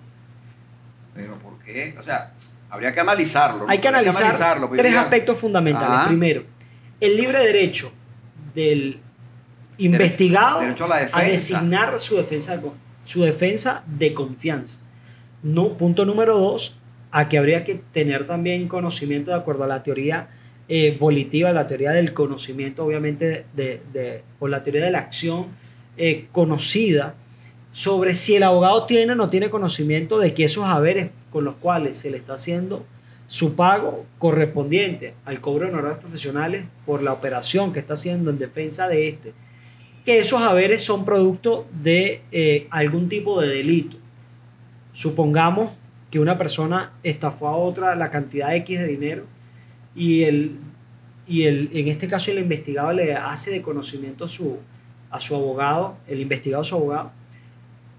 Pero 1.15 1.39
¿por 1.39 1.59
qué? 1.61 1.95
O 1.99 2.03
sea, 2.03 2.35
habría 2.69 2.93
que 2.93 3.01
analizarlo. 3.01 3.67
Hay 3.69 3.79
que 3.79 3.89
analizar 3.89 4.59
tres 4.77 4.97
aspectos 4.97 5.39
fundamentales. 5.39 6.09
Primero, 6.09 6.45
el 7.01 7.17
libre 7.17 7.41
derecho 7.41 7.93
del 8.59 8.99
investigado 9.79 10.61
a, 11.13 11.23
designar 11.23 11.97
su 12.01 12.17
defensa, 12.17 12.61
su 13.05 13.23
defensa 13.23 13.85
de 13.87 14.13
confianza. 14.13 14.81
No, 15.45 15.79
punto 15.79 16.05
número 16.05 16.37
dos, 16.37 16.75
a 17.13 17.29
que 17.29 17.39
habría 17.39 17.65
que 17.65 17.81
tener 17.93 18.27
también 18.27 18.67
conocimiento 18.67 19.31
de 19.31 19.37
acuerdo 19.37 19.63
a 19.63 19.69
la 19.69 19.85
teoría 19.85 20.29
eh, 20.69 20.97
volitiva, 20.99 21.53
la 21.53 21.69
teoría 21.69 21.93
del 21.93 22.13
conocimiento, 22.13 22.85
obviamente, 22.85 23.47
de, 23.55 24.23
o 24.41 24.49
la 24.49 24.65
teoría 24.65 24.85
de 24.85 24.91
la 24.91 24.99
acción 24.99 25.47
eh, 25.97 26.27
conocida, 26.33 27.15
sobre 27.71 28.15
si 28.15 28.35
el 28.35 28.43
abogado 28.43 28.87
tiene 28.87 29.13
o 29.13 29.15
no 29.15 29.31
tiene 29.31 29.51
conocimiento 29.51 30.19
de 30.19 30.35
que 30.35 30.45
esos 30.45 30.65
haberes 30.65 31.11
con 31.31 31.45
los 31.45 31.55
cuales 31.57 31.97
se 31.97 32.11
le 32.11 32.17
está 32.17 32.33
haciendo 32.33 32.85
su 33.29 33.55
pago 33.55 34.07
correspondiente 34.19 35.15
al 35.25 35.41
cobro 35.41 35.67
de 35.67 35.73
honorarios 35.73 36.01
profesionales 36.01 36.65
por 36.85 37.03
la 37.03 37.13
operación 37.13 37.73
que 37.73 37.79
está 37.79 37.93
haciendo 37.93 38.31
en 38.31 38.39
defensa 38.39 38.89
de 38.89 39.09
este, 39.09 39.35
que 40.05 40.19
esos 40.19 40.43
haberes 40.43 40.83
son 40.83 41.05
producto 41.05 41.67
de 41.83 42.23
eh, 42.33 42.67
algún 42.71 43.11
tipo 43.11 43.41
de 43.41 43.49
delito. 43.49 43.99
Supongamos 44.95 45.73
que 46.11 46.19
una 46.19 46.39
persona 46.39 46.93
estafó 47.03 47.49
a 47.49 47.57
otra 47.57 47.95
la 47.95 48.11
cantidad 48.11 48.55
X 48.57 48.79
de 48.79 48.87
dinero 48.87 49.25
y, 49.95 50.23
el, 50.23 50.57
y 51.27 51.45
el, 51.45 51.69
en 51.75 51.89
este 51.89 52.09
caso 52.09 52.31
el 52.31 52.39
investigado 52.39 52.93
le 52.95 53.15
hace 53.15 53.51
de 53.51 53.61
conocimiento 53.61 54.27
su, 54.27 54.57
a 55.11 55.21
su 55.21 55.35
abogado, 55.35 55.99
el 56.07 56.21
investigado 56.21 56.63
a 56.63 56.65
su 56.65 56.75
abogado, 56.75 57.13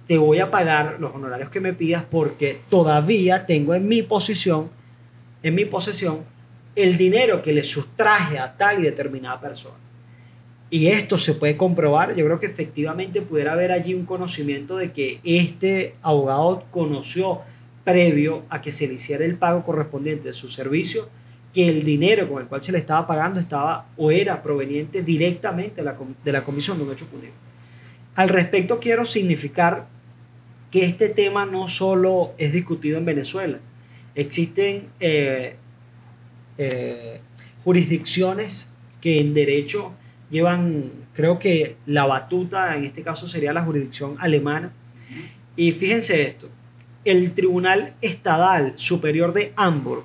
te 0.07 0.17
voy 0.17 0.39
a 0.39 0.49
pagar 0.49 0.97
los 0.99 1.13
honorarios 1.13 1.51
que 1.51 1.59
me 1.59 1.73
pidas 1.73 2.03
porque 2.03 2.59
todavía 2.71 3.45
tengo 3.45 3.75
en 3.75 3.87
mi 3.87 4.01
posición, 4.01 4.71
en 5.43 5.55
mi 5.55 5.65
posesión, 5.65 6.19
el 6.75 6.97
dinero 6.97 7.41
que 7.41 7.53
le 7.53 7.63
sustraje 7.63 8.39
a 8.39 8.55
tal 8.55 8.79
y 8.79 8.83
determinada 8.83 9.39
persona. 9.39 9.75
Y 10.71 10.87
esto 10.87 11.17
se 11.17 11.33
puede 11.33 11.57
comprobar, 11.57 12.15
yo 12.15 12.25
creo 12.25 12.39
que 12.39 12.45
efectivamente 12.45 13.21
pudiera 13.21 13.53
haber 13.53 13.71
allí 13.71 13.95
un 13.95 14.05
conocimiento 14.05 14.77
de 14.77 14.91
que 14.91 15.19
este 15.23 15.95
abogado 16.03 16.63
conoció 16.69 17.41
previo 17.83 18.43
a 18.49 18.61
que 18.61 18.71
se 18.71 18.87
le 18.87 18.93
hiciera 18.93 19.25
el 19.25 19.35
pago 19.35 19.63
correspondiente 19.63 20.27
de 20.27 20.33
su 20.33 20.47
servicio, 20.47 21.09
que 21.55 21.67
el 21.67 21.83
dinero 21.83 22.29
con 22.29 22.43
el 22.43 22.47
cual 22.47 22.61
se 22.61 22.71
le 22.71 22.77
estaba 22.77 23.07
pagando 23.07 23.39
estaba 23.39 23.87
o 23.97 24.11
era 24.11 24.43
proveniente 24.43 25.01
directamente 25.01 25.77
de 25.77 25.85
la, 25.85 25.97
de 26.23 26.31
la 26.31 26.43
comisión 26.43 26.77
de 26.77 26.83
un 26.83 26.91
hecho 26.91 27.07
punible. 27.07 27.33
Al 28.13 28.29
respecto 28.29 28.79
quiero 28.79 29.05
significar 29.05 29.87
que 30.69 30.85
este 30.85 31.09
tema 31.09 31.47
no 31.47 31.67
solo 31.67 32.33
es 32.37 32.53
discutido 32.53 32.99
en 32.99 33.05
Venezuela, 33.05 33.57
existen 34.19 34.89
eh, 34.99 35.55
eh, 36.57 37.21
jurisdicciones 37.63 38.73
que 39.01 39.19
en 39.19 39.33
derecho 39.33 39.93
llevan, 40.29 40.91
creo 41.13 41.39
que 41.39 41.77
la 41.85 42.05
batuta 42.05 42.75
en 42.75 42.83
este 42.83 43.01
caso 43.01 43.27
sería 43.27 43.53
la 43.53 43.63
jurisdicción 43.63 44.17
alemana. 44.19 44.73
Y 45.55 45.71
fíjense 45.71 46.21
esto, 46.21 46.49
el 47.05 47.33
Tribunal 47.33 47.93
Estadal 48.01 48.73
Superior 48.75 49.33
de 49.33 49.53
Hamburg, 49.55 50.03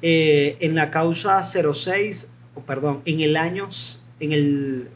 eh, 0.00 0.56
en 0.60 0.74
la 0.74 0.90
causa 0.90 1.42
06, 1.42 2.32
o 2.54 2.60
perdón, 2.62 3.02
en 3.04 3.20
el 3.20 3.36
año, 3.36 3.68
en 4.20 4.32
el, 4.32 4.88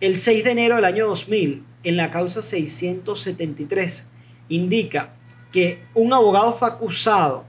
el 0.00 0.18
6 0.18 0.44
de 0.44 0.50
enero 0.50 0.76
del 0.76 0.84
año 0.84 1.06
2000, 1.06 1.64
en 1.84 1.96
la 1.96 2.10
causa 2.10 2.42
673, 2.42 4.08
indica 4.48 5.14
que 5.54 5.78
un 5.94 6.12
abogado 6.12 6.52
fue 6.52 6.68
acusado 6.68 7.44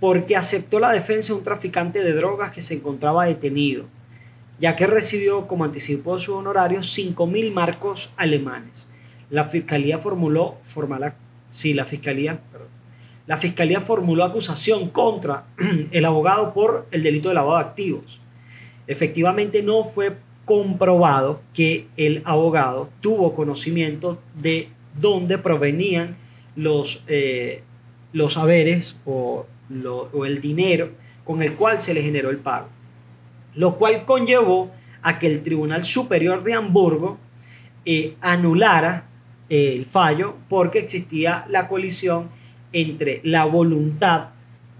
porque 0.00 0.36
aceptó 0.36 0.78
la 0.78 0.92
defensa 0.92 1.32
de 1.32 1.40
un 1.40 1.44
traficante 1.44 2.02
de 2.02 2.14
drogas 2.14 2.52
que 2.52 2.60
se 2.60 2.74
encontraba 2.74 3.26
detenido, 3.26 3.84
ya 4.60 4.76
que 4.76 4.86
recibió 4.86 5.46
como 5.46 5.64
anticipo 5.64 6.14
de 6.14 6.22
su 6.22 6.34
honorario 6.34 6.78
5.000 6.80 7.52
marcos 7.52 8.10
alemanes 8.16 8.88
la 9.30 9.44
fiscalía 9.44 9.98
formuló 9.98 10.56
sí, 11.50 11.74
la 11.74 11.84
fiscalía, 11.84 12.40
la 13.26 13.36
fiscalía 13.36 13.80
formuló 13.80 14.24
acusación 14.24 14.88
contra 14.90 15.46
el 15.90 16.04
abogado 16.04 16.52
por 16.54 16.86
el 16.90 17.02
delito 17.02 17.28
de 17.28 17.34
lavado 17.34 17.58
de 17.58 17.64
activos. 17.64 18.20
Efectivamente 18.86 19.62
no 19.62 19.82
fue 19.82 20.16
comprobado 20.44 21.40
que 21.54 21.88
el 21.96 22.22
abogado 22.24 22.88
tuvo 23.00 23.34
conocimiento 23.34 24.20
de 24.34 24.68
dónde 25.00 25.38
provenían 25.38 26.16
los, 26.56 27.02
eh, 27.06 27.62
los 28.12 28.36
haberes 28.36 28.96
o, 29.04 29.46
o 30.12 30.24
el 30.24 30.40
dinero 30.40 30.90
con 31.24 31.42
el 31.42 31.54
cual 31.54 31.80
se 31.82 31.94
le 31.94 32.02
generó 32.02 32.30
el 32.30 32.38
pago, 32.38 32.68
lo 33.54 33.76
cual 33.76 34.04
conllevó 34.04 34.70
a 35.02 35.18
que 35.18 35.26
el 35.26 35.42
Tribunal 35.42 35.84
Superior 35.84 36.42
de 36.42 36.54
Hamburgo 36.54 37.18
eh, 37.84 38.14
anulara 38.20 39.06
el 39.48 39.86
fallo 39.86 40.34
porque 40.48 40.80
existía 40.80 41.46
la 41.48 41.68
colisión 41.68 42.28
entre 42.72 43.20
la 43.22 43.44
voluntad 43.44 44.30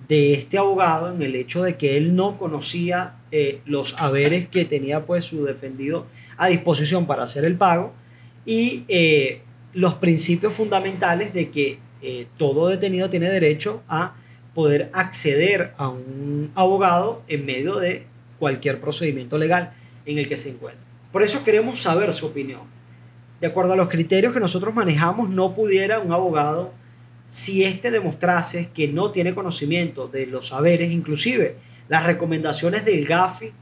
de 0.09 0.33
este 0.33 0.59
abogado 0.59 1.13
en 1.13 1.23
el 1.23 1.35
hecho 1.35 1.63
de 1.63 1.77
que 1.77 1.97
él 1.97 2.15
no 2.15 2.39
conocía 2.39 3.15
eh, 3.31 3.61
los 3.65 3.95
haberes 3.99 4.49
que 4.49 4.65
tenía 4.65 5.05
pues 5.07 5.25
su 5.25 5.45
defendido 5.45 6.07
a 6.37 6.49
disposición 6.49 7.07
para 7.07 7.25
hacer 7.25 7.45
el 7.45 7.57
pago 7.57 7.93
y 8.45 8.85
eh, 8.89 9.43
los 9.77 9.95
principios 9.95 10.55
fundamentales 10.55 11.33
de 11.33 11.51
que 11.51 11.79
eh, 12.01 12.27
todo 12.39 12.69
detenido 12.69 13.11
tiene 13.11 13.31
derecho 13.31 13.83
a 13.89 14.17
poder 14.55 14.91
acceder 14.95 15.75
a 15.77 15.89
un 15.89 16.51
abogado 16.55 17.23
en 17.29 17.45
medio 17.45 17.77
de 17.77 18.07
cualquier 18.39 18.81
procedimiento 18.81 19.37
legal 19.37 19.75
en 20.07 20.17
el 20.19 20.27
que 20.29 20.37
se 20.37 20.49
encuentre. 20.49 20.83
Por 21.13 21.23
eso 21.23 21.45
queremos 21.45 21.79
saber 21.81 22.13
su 22.15 22.27
opinión 22.27 22.63
de 23.41 23.47
acuerdo 23.47 23.75
a 23.75 23.77
los 23.77 23.89
criterios 23.89 24.33
que 24.33 24.41
nosotros 24.41 24.75
manejamos, 24.75 25.29
no 25.29 25.55
pudiera 25.55 26.01
un 26.01 26.13
abogado, 26.13 26.73
si 27.27 27.65
éste 27.65 27.91
demostrase 27.91 28.71
que 28.73 28.89
no 28.89 29.11
tiene 29.11 29.35
conocimiento 29.35 30.09
de 30.09 30.27
los 30.27 30.49
saberes, 30.49 30.91
inclusive 30.91 31.57
las 31.89 32.07
recomendaciones 32.07 32.85
del 32.85 33.05
GAFI 33.05 33.53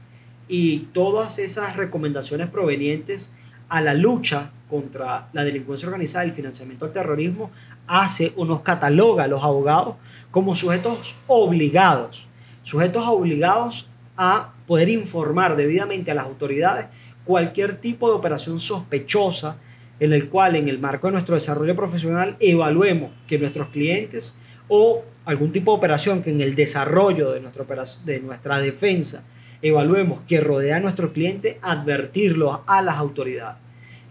y 0.47 0.79
todas 0.93 1.39
esas 1.39 1.75
recomendaciones 1.75 2.49
provenientes 2.49 3.33
a 3.69 3.81
la 3.81 3.93
lucha 3.93 4.51
contra 4.69 5.29
la 5.33 5.43
delincuencia 5.43 5.87
organizada 5.87 6.25
y 6.25 6.29
el 6.29 6.33
financiamiento 6.33 6.85
al 6.85 6.93
terrorismo, 6.93 7.51
hace 7.87 8.33
o 8.35 8.45
nos 8.45 8.61
cataloga 8.61 9.25
a 9.25 9.27
los 9.27 9.43
abogados 9.43 9.95
como 10.31 10.55
sujetos 10.55 11.15
obligados, 11.27 12.27
sujetos 12.63 13.03
obligados 13.07 13.89
a 14.17 14.53
poder 14.65 14.89
informar 14.89 15.55
debidamente 15.55 16.11
a 16.11 16.15
las 16.15 16.25
autoridades 16.25 16.87
cualquier 17.25 17.75
tipo 17.75 18.09
de 18.09 18.15
operación 18.15 18.59
sospechosa 18.59 19.57
en 19.99 20.13
el 20.13 20.29
cual 20.29 20.55
en 20.55 20.69
el 20.69 20.79
marco 20.79 21.07
de 21.07 21.13
nuestro 21.13 21.35
desarrollo 21.35 21.75
profesional 21.75 22.37
evaluemos 22.39 23.11
que 23.27 23.39
nuestros 23.39 23.69
clientes 23.69 24.37
o 24.67 25.03
algún 25.25 25.51
tipo 25.51 25.71
de 25.71 25.77
operación 25.77 26.21
que 26.21 26.29
en 26.29 26.41
el 26.41 26.55
desarrollo 26.55 27.31
de, 27.31 27.39
nuestra, 27.41 27.65
de 28.03 28.19
nuestra 28.19 28.59
defensa 28.59 29.23
evaluemos 29.67 30.21
que 30.27 30.39
rodea 30.41 30.77
a 30.77 30.79
nuestro 30.79 31.11
cliente, 31.11 31.57
advertirlo 31.63 32.61
a 32.67 32.83
las 32.83 32.97
autoridades. 32.97 33.57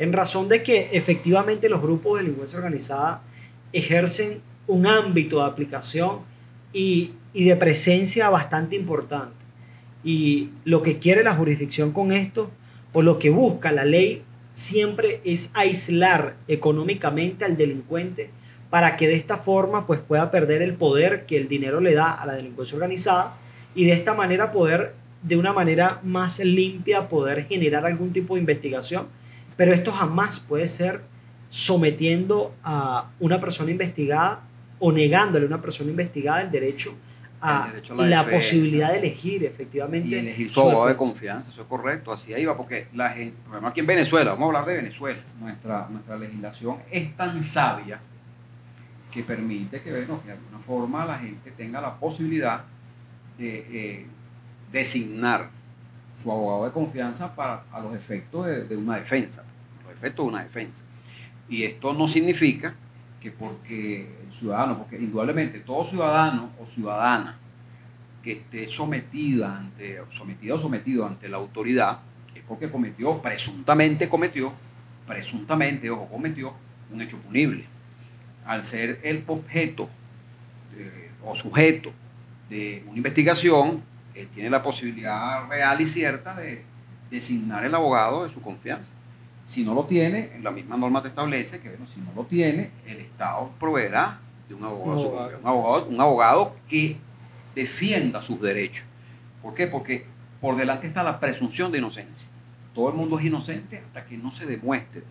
En 0.01 0.13
razón 0.13 0.49
de 0.49 0.65
que 0.65 0.89
efectivamente 0.93 1.69
los 1.69 1.81
grupos 1.81 2.19
de 2.19 2.25
delincuencia 2.25 2.59
organizada 2.59 3.23
ejercen 3.73 4.41
un 4.67 4.89
ámbito 4.89 5.39
de 5.39 5.45
aplicación 5.45 6.23
y, 6.73 7.13
y 7.33 7.45
de 7.45 7.55
presencia 7.55 8.31
bastante 8.31 8.75
importante. 8.75 9.45
Y 10.03 10.51
lo 10.65 10.83
que 10.83 10.99
quiere 10.99 11.23
la 11.23 11.37
jurisdicción 11.37 11.93
con 11.93 12.11
esto, 12.11 12.51
o 12.93 13.03
lo 13.03 13.21
que 13.21 13.31
busca 13.31 13.71
la 13.71 13.85
ley 13.85 14.25
siempre 14.53 15.21
es 15.23 15.53
aislar 15.55 16.35
económicamente 16.49 17.45
al 17.45 17.57
delincuente 17.57 18.31
para 18.71 18.97
que 18.97 19.07
de 19.07 19.15
esta 19.15 19.37
forma 19.37 19.87
pues 19.87 20.01
pueda 20.01 20.33
perder 20.33 20.63
el 20.63 20.75
poder 20.75 21.27
que 21.27 21.37
el 21.37 21.47
dinero 21.47 21.79
le 21.81 21.95
da 21.95 22.11
a 22.11 22.27
la 22.27 22.35
delincuencia 22.35 22.75
organizada 22.75 23.37
y 23.77 23.85
de 23.85 23.93
esta 23.93 24.15
manera 24.15 24.51
poder 24.51 24.95
de 25.25 25.37
una 25.37 25.53
manera 25.53 26.01
más 26.05 26.39
limpia 26.39 27.09
poder 27.09 27.47
generar 27.47 27.87
algún 27.87 28.13
tipo 28.13 28.35
de 28.35 28.41
investigación, 28.41 29.09
pero 29.57 29.73
esto 29.73 29.91
jamás 29.91 30.39
puede 30.39 30.69
ser 30.69 31.01
sometiendo 31.49 32.55
a 32.63 33.11
una 33.21 33.41
persona 33.41 33.71
investigada 33.71 34.43
o 34.79 34.93
negándole 34.93 35.47
a 35.47 35.49
una 35.49 35.61
persona 35.61 35.91
investigada 35.91 36.43
el 36.43 36.51
derecho 36.51 36.95
a, 37.41 37.73
la, 37.97 38.25
posibilidad 38.25 38.93
de 38.93 38.99
elegir 38.99 39.45
efectivamente. 39.45 40.09
Y 40.09 40.15
elegir 40.15 40.51
su, 40.51 40.61
abogado 40.61 40.89
de 40.89 40.97
confianza, 40.97 41.51
eso 41.51 41.63
es 41.63 41.69
correcto, 41.69 42.13
así 42.13 42.33
ahí 42.33 42.45
va, 42.45 42.57
porque 42.57 42.89
la 42.95 43.11
gente, 43.11 43.37
por 43.45 43.53
ejemplo 43.53 43.69
aquí 43.69 43.81
en 43.81 43.87
Venezuela, 43.87 44.31
vamos 44.33 44.45
a 44.45 44.47
hablar 44.47 44.67
de 44.67 44.83
Venezuela, 44.83 45.21
nuestra, 45.41 45.89
nuestra 45.91 46.17
legislación 46.17 46.79
es 46.91 47.17
tan 47.17 47.43
sabia 47.43 48.01
que 49.11 49.23
permite 49.23 49.81
que, 49.81 49.91
bueno, 49.91 50.21
que 50.23 50.29
de 50.29 50.33
alguna 50.35 50.59
forma 50.59 51.05
la 51.05 51.19
gente 51.19 51.51
tenga 51.53 51.81
la 51.81 51.99
posibilidad 51.99 52.65
de 53.39 53.59
eh, 53.71 54.07
designar 54.75 55.51
su 56.15 56.31
abogado 56.31 56.67
de 56.67 56.73
confianza 56.73 57.35
para 57.35 57.65
a 57.73 57.81
los 57.81 57.95
efectos 57.95 58.47
de, 58.69 58.77
una 58.77 58.97
defensa, 58.97 59.45
los 59.85 59.93
efectos 59.93 60.27
de 60.27 60.29
una 60.33 60.43
defensa. 60.43 60.85
Y 61.49 61.63
esto 61.63 61.93
no 61.93 62.09
significa 62.09 62.75
que 63.21 63.31
porque 63.31 64.09
el 64.27 64.35
ciudadano, 64.35 64.79
porque 64.79 64.97
indudablemente 64.97 65.61
todo 65.61 65.85
ciudadano 65.85 66.51
o 66.61 66.67
ciudadana 66.67 67.39
que 68.23 68.33
esté 68.33 68.67
sometida 68.67 69.59
ante, 69.59 70.01
sometida 70.11 70.55
o 70.55 70.59
sometido 70.59 71.07
ante 71.07 71.29
la 71.29 71.37
autoridad, 71.37 72.01
es 72.35 72.43
porque 72.43 72.69
cometió, 72.69 73.23
presuntamente 73.23 74.09
cometió, 74.09 74.53
presuntamente, 75.07 75.89
ojo, 75.89 76.09
cometió 76.09 76.53
un 76.91 77.01
hecho 77.01 77.17
punible. 77.19 77.65
Al 78.45 78.63
ser 78.63 79.01
el 79.05 79.25
objeto 79.27 79.89
o 81.25 81.35
sujeto 81.35 81.93
de 82.51 82.83
una 82.87 82.97
investigación, 82.97 83.83
él 84.15 84.29
tiene 84.29 84.51
la 84.51 84.63
posibilidad 84.63 85.49
real 85.49 85.81
y 85.81 85.85
cierta 85.85 86.35
de 86.35 86.65
designar 87.11 87.65
el 87.65 87.75
abogado 87.75 88.25
de 88.25 88.31
su 88.31 88.41
confianza. 88.41 88.93
Si 89.47 89.65
no 89.65 89.75
lo 89.75 89.85
tiene, 89.85 90.39
la 90.43 90.51
misma 90.51 90.77
norma 90.77 91.03
te 91.03 91.09
establece 91.09 91.61
que, 91.61 91.69
bueno, 91.69 91.87
si 91.87 92.01
no 92.01 92.13
lo 92.15 92.25
tiene, 92.25 92.71
el 92.87 92.99
Estado 92.99 93.51
proveerá 93.61 94.21
de 94.49 94.55
un 94.55 94.65
abogado, 94.65 95.39
un 95.41 95.47
abogado, 95.47 95.87
un 95.87 96.01
abogado, 96.01 96.57
que 96.69 96.97
defienda 97.55 98.23
sus 98.23 98.41
derechos. 98.41 98.85
¿Por 99.43 99.55
qué? 99.55 99.67
Porque 99.67 100.07
por 100.41 100.57
delante 100.57 100.87
está 100.87 101.03
la 101.03 101.21
presunción 101.21 101.71
de 101.73 101.79
inocencia. 101.79 102.29
Todo 102.75 102.89
el 102.89 102.95
mundo 102.95 103.19
es 103.19 103.27
inocente 103.27 103.83
hasta 103.87 104.05
que 104.05 104.17
no 104.17 104.31
se 104.31 104.47
demuestre 104.47 105.03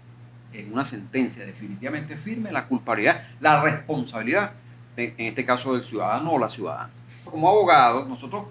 en 0.52 0.72
una 0.72 0.84
sentencia 0.84 1.46
definitivamente 1.46 2.18
firme 2.18 2.52
la 2.52 2.68
culpabilidad, 2.68 3.24
la 3.40 3.62
responsabilidad, 3.62 4.52
en 4.96 5.14
este 5.18 5.46
caso 5.46 5.74
del 5.74 5.84
ciudadano 5.84 6.34
o 6.34 6.40
la 6.40 6.50
ciudadana. 6.50 6.92
Como 7.26 7.50
abogados, 7.50 8.08
nosotros 8.08 8.46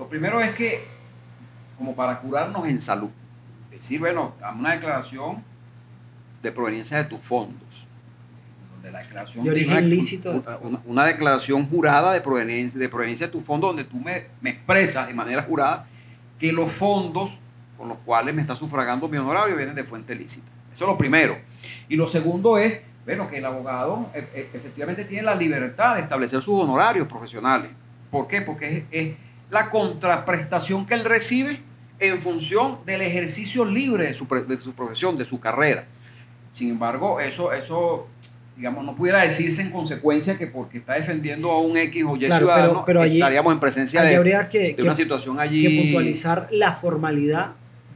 lo 0.00 0.08
primero 0.08 0.40
es 0.40 0.52
que, 0.52 0.82
como 1.76 1.94
para 1.94 2.20
curarnos 2.20 2.66
en 2.66 2.80
salud, 2.80 3.10
decir, 3.70 4.00
bueno, 4.00 4.34
dame 4.40 4.60
una 4.60 4.72
declaración 4.72 5.44
de 6.42 6.50
proveniencia 6.50 6.96
de 6.96 7.04
tus 7.04 7.20
fondos. 7.20 7.68
Donde 8.72 8.90
la 8.92 9.00
declaración 9.00 9.44
de 9.44 9.50
origen 9.50 9.90
lícito. 9.90 10.42
Una, 10.86 11.04
declaración 11.04 11.68
jurada 11.68 12.14
de 12.14 12.22
proveniencia, 12.22 12.80
de 12.80 12.88
proveniencia 12.88 13.26
de 13.26 13.32
tus 13.32 13.44
fondos, 13.44 13.68
donde 13.68 13.84
tú 13.84 13.98
me, 13.98 14.28
me 14.40 14.48
expresas 14.48 15.06
de 15.06 15.12
manera 15.12 15.42
jurada 15.42 15.86
que 16.38 16.50
los 16.50 16.72
fondos 16.72 17.38
con 17.76 17.88
los 17.88 17.98
cuales 17.98 18.34
me 18.34 18.40
está 18.40 18.56
sufragando 18.56 19.06
mi 19.06 19.18
honorario 19.18 19.54
vienen 19.54 19.74
de 19.74 19.84
fuente 19.84 20.14
lícita. 20.14 20.48
Eso 20.72 20.84
es 20.84 20.90
lo 20.90 20.96
primero. 20.96 21.36
Y 21.90 21.96
lo 21.96 22.06
segundo 22.06 22.56
es, 22.56 22.80
bueno, 23.04 23.26
que 23.26 23.36
el 23.36 23.44
abogado 23.44 24.08
e, 24.14 24.20
e, 24.34 24.50
efectivamente 24.54 25.04
tiene 25.04 25.24
la 25.24 25.34
libertad 25.34 25.96
de 25.96 26.00
establecer 26.00 26.40
sus 26.40 26.54
honorarios 26.62 27.06
profesionales. 27.06 27.70
¿Por 28.10 28.26
qué? 28.26 28.40
Porque 28.40 28.86
es 28.90 29.14
la 29.50 29.68
contraprestación 29.68 30.86
que 30.86 30.94
él 30.94 31.04
recibe 31.04 31.60
en 31.98 32.20
función 32.20 32.78
del 32.86 33.02
ejercicio 33.02 33.64
libre 33.64 34.06
de 34.06 34.14
su, 34.14 34.26
profesión, 34.26 35.18
de 35.18 35.24
su 35.24 35.38
carrera. 35.38 35.84
Sin 36.52 36.70
embargo, 36.70 37.20
eso, 37.20 37.52
eso, 37.52 38.06
digamos, 38.56 38.84
no 38.84 38.94
pudiera 38.94 39.20
decirse 39.20 39.60
en 39.62 39.70
consecuencia 39.70 40.38
que 40.38 40.46
porque 40.46 40.78
está 40.78 40.94
defendiendo 40.94 41.50
a 41.50 41.60
un 41.60 41.76
X 41.76 42.04
o 42.08 42.16
Y 42.16 42.20
ciudadano, 42.20 42.84
pero, 42.86 43.04
estaríamos 43.04 43.52
en 43.52 43.60
presencia 43.60 44.02
de, 44.02 44.18
una 44.78 44.94
situación 44.94 45.38
allí. 45.38 45.62
Que 45.62 45.82
puntualizar 45.82 46.48
la 46.50 46.72
formalidad 46.72 47.52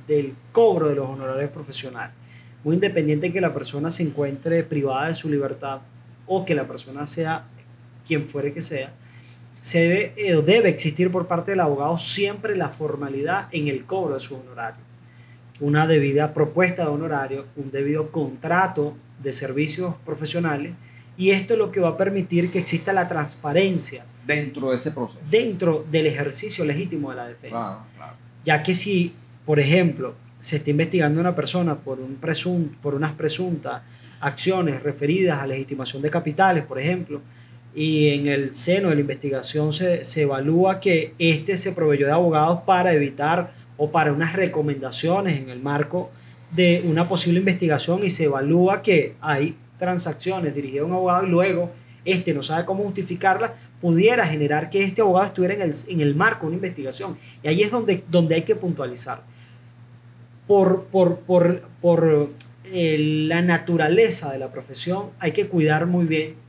del 0.06 0.34
cobro 0.52 0.88
de 0.88 0.96
los 0.96 1.08
honorarios 1.08 1.50
profesionales. 1.50 2.14
Muy 2.62 2.74
independiente 2.74 3.32
que 3.32 3.40
la 3.40 3.52
persona 3.52 3.90
se 3.90 4.02
encuentre 4.02 4.62
privada 4.62 5.08
de 5.08 5.14
su 5.14 5.28
libertad 5.28 5.80
o 6.26 6.44
que 6.44 6.54
la 6.54 6.66
persona 6.66 7.06
sea 7.06 7.44
quien 8.06 8.26
fuere 8.26 8.52
que 8.52 8.60
sea, 8.60 8.92
se 9.64 9.80
debe, 9.80 10.12
eh, 10.18 10.42
debe 10.42 10.68
existir 10.68 11.10
por 11.10 11.26
parte 11.26 11.52
del 11.52 11.60
abogado 11.60 11.96
siempre 11.96 12.54
la 12.54 12.68
formalidad 12.68 13.48
en 13.50 13.68
el 13.68 13.86
cobro 13.86 14.12
de 14.12 14.20
su 14.20 14.34
honorario. 14.34 14.82
Una 15.58 15.86
debida 15.86 16.34
propuesta 16.34 16.82
de 16.82 16.90
honorario, 16.90 17.46
un 17.56 17.70
debido 17.70 18.10
contrato 18.10 18.94
de 19.22 19.32
servicios 19.32 19.94
profesionales 20.04 20.74
y 21.16 21.30
esto 21.30 21.54
es 21.54 21.58
lo 21.58 21.72
que 21.72 21.80
va 21.80 21.88
a 21.88 21.96
permitir 21.96 22.52
que 22.52 22.58
exista 22.58 22.92
la 22.92 23.08
transparencia. 23.08 24.04
Dentro 24.26 24.68
de 24.68 24.76
ese 24.76 24.90
proceso. 24.90 25.20
Dentro 25.30 25.86
del 25.90 26.08
ejercicio 26.08 26.62
legítimo 26.66 27.08
de 27.08 27.16
la 27.16 27.28
defensa. 27.28 27.86
Ya 28.44 28.62
que 28.62 28.74
si, 28.74 29.14
por 29.46 29.58
ejemplo, 29.58 30.14
se 30.40 30.56
está 30.56 30.72
investigando 30.72 31.20
a 31.20 31.22
una 31.22 31.34
persona 31.34 31.74
por, 31.74 32.00
un 32.00 32.18
por 32.82 32.94
unas 32.94 33.12
presuntas 33.12 33.80
acciones 34.20 34.82
referidas 34.82 35.40
a 35.40 35.46
legitimación 35.46 36.02
de 36.02 36.10
capitales, 36.10 36.64
por 36.66 36.78
ejemplo, 36.78 37.22
y 37.74 38.08
en 38.08 38.26
el 38.26 38.54
seno 38.54 38.90
de 38.90 38.94
la 38.94 39.00
investigación 39.00 39.72
se, 39.72 40.04
se 40.04 40.22
evalúa 40.22 40.80
que 40.80 41.14
este 41.18 41.56
se 41.56 41.72
proveyó 41.72 42.06
de 42.06 42.12
abogados 42.12 42.60
para 42.64 42.92
evitar 42.92 43.52
o 43.76 43.90
para 43.90 44.12
unas 44.12 44.34
recomendaciones 44.34 45.40
en 45.40 45.50
el 45.50 45.60
marco 45.60 46.10
de 46.54 46.84
una 46.86 47.08
posible 47.08 47.40
investigación 47.40 48.04
y 48.04 48.10
se 48.10 48.24
evalúa 48.24 48.82
que 48.82 49.16
hay 49.20 49.56
transacciones 49.78 50.54
dirigidas 50.54 50.84
a 50.84 50.86
un 50.86 50.92
abogado 50.92 51.26
y 51.26 51.30
luego 51.30 51.70
este 52.04 52.34
no 52.34 52.42
sabe 52.42 52.64
cómo 52.64 52.84
justificarla, 52.84 53.54
pudiera 53.80 54.26
generar 54.26 54.70
que 54.70 54.82
este 54.84 55.00
abogado 55.00 55.26
estuviera 55.26 55.54
en 55.54 55.62
el, 55.62 55.74
en 55.88 56.00
el 56.00 56.14
marco 56.14 56.42
de 56.42 56.48
una 56.48 56.56
investigación. 56.56 57.16
Y 57.42 57.48
ahí 57.48 57.62
es 57.62 57.70
donde, 57.70 58.04
donde 58.10 58.34
hay 58.34 58.42
que 58.42 58.54
puntualizar. 58.54 59.22
Por, 60.46 60.84
por, 60.84 61.20
por, 61.20 61.62
por 61.80 62.30
eh, 62.66 62.96
la 63.26 63.40
naturaleza 63.40 64.30
de 64.32 64.38
la 64.38 64.52
profesión 64.52 65.10
hay 65.18 65.32
que 65.32 65.46
cuidar 65.48 65.86
muy 65.86 66.04
bien 66.04 66.43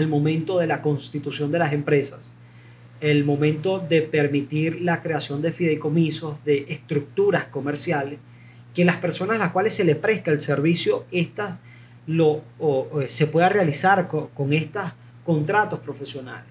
el 0.00 0.08
momento 0.08 0.58
de 0.58 0.66
la 0.66 0.82
constitución 0.82 1.52
de 1.52 1.58
las 1.58 1.72
empresas, 1.72 2.34
el 3.00 3.24
momento 3.24 3.78
de 3.78 4.02
permitir 4.02 4.80
la 4.80 5.02
creación 5.02 5.40
de 5.42 5.52
fideicomisos, 5.52 6.44
de 6.44 6.66
estructuras 6.68 7.44
comerciales, 7.44 8.18
que 8.74 8.84
las 8.84 8.96
personas 8.96 9.36
a 9.36 9.38
las 9.38 9.50
cuales 9.50 9.74
se 9.74 9.84
le 9.84 9.94
presta 9.94 10.30
el 10.30 10.40
servicio, 10.40 11.04
estas 11.10 11.58
lo, 12.06 12.42
se 13.08 13.26
pueda 13.26 13.48
realizar 13.48 14.08
con, 14.08 14.52
estos 14.52 14.82
contratos 15.24 15.80
profesionales, 15.80 16.46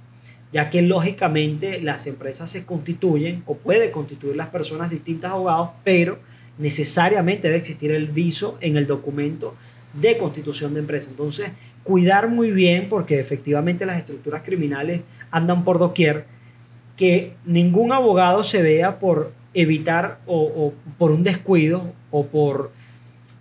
ya 0.53 0.69
que 0.69 0.81
lógicamente 0.81 1.81
las 1.81 2.07
empresas 2.07 2.49
se 2.49 2.65
constituyen 2.65 3.43
o 3.45 3.57
puede 3.57 3.91
constituir 3.91 4.35
las 4.35 4.47
personas 4.47 4.89
distintas 4.89 5.31
abogados, 5.31 5.71
pero 5.83 6.19
necesariamente 6.57 7.47
debe 7.47 7.59
existir 7.59 7.91
el 7.91 8.07
viso 8.07 8.57
en 8.61 8.77
el 8.77 8.87
documento 8.87 9.55
de 9.93 10.17
constitución 10.17 10.73
de 10.73 10.81
empresa. 10.81 11.09
Entonces, 11.09 11.49
cuidar 11.83 12.29
muy 12.29 12.51
bien, 12.51 12.87
porque 12.89 13.19
efectivamente 13.19 13.85
las 13.85 13.97
estructuras 13.97 14.43
criminales 14.43 15.01
andan 15.31 15.63
por 15.63 15.79
doquier, 15.79 16.25
que 16.97 17.33
ningún 17.45 17.93
abogado 17.93 18.43
se 18.43 18.61
vea 18.61 18.99
por 18.99 19.31
evitar 19.53 20.19
o, 20.27 20.73
por 20.97 21.11
un 21.11 21.23
descuido 21.23 21.93
o 22.11 22.25
por 22.25 22.71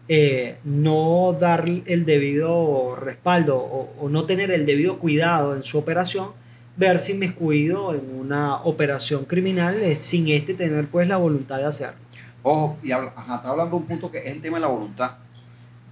eh, 0.09 0.57
no 0.65 1.37
dar 1.39 1.69
el 1.69 2.07
debido 2.07 2.97
respaldo 2.97 3.59
o, 3.59 4.09
no 4.09 4.25
tener 4.25 4.51
el 4.51 4.65
debido 4.65 4.99
cuidado 4.99 5.55
en 5.55 5.65
su 5.65 5.77
operación, 5.77 6.29
verse 6.77 7.13
inmiscuido 7.13 7.95
en 7.95 8.19
una 8.19 8.63
operación 8.63 9.25
criminal 9.25 9.83
eh, 9.83 9.97
sin 9.97 10.29
este 10.29 10.55
tener 10.55 10.87
pues 10.87 11.09
la 11.09 11.17
voluntad 11.17 11.59
de 11.59 11.67
hacerlo. 11.67 11.99
Ojo, 12.43 12.79
y 12.83 12.93
está 12.93 13.41
hablando 13.45 13.77
de 13.77 13.83
un 13.83 13.87
punto 13.87 14.11
que 14.11 14.19
es 14.19 14.27
el 14.27 14.41
tema 14.41 14.57
de 14.59 14.63
la 14.63 14.69
voluntad. 14.69 15.17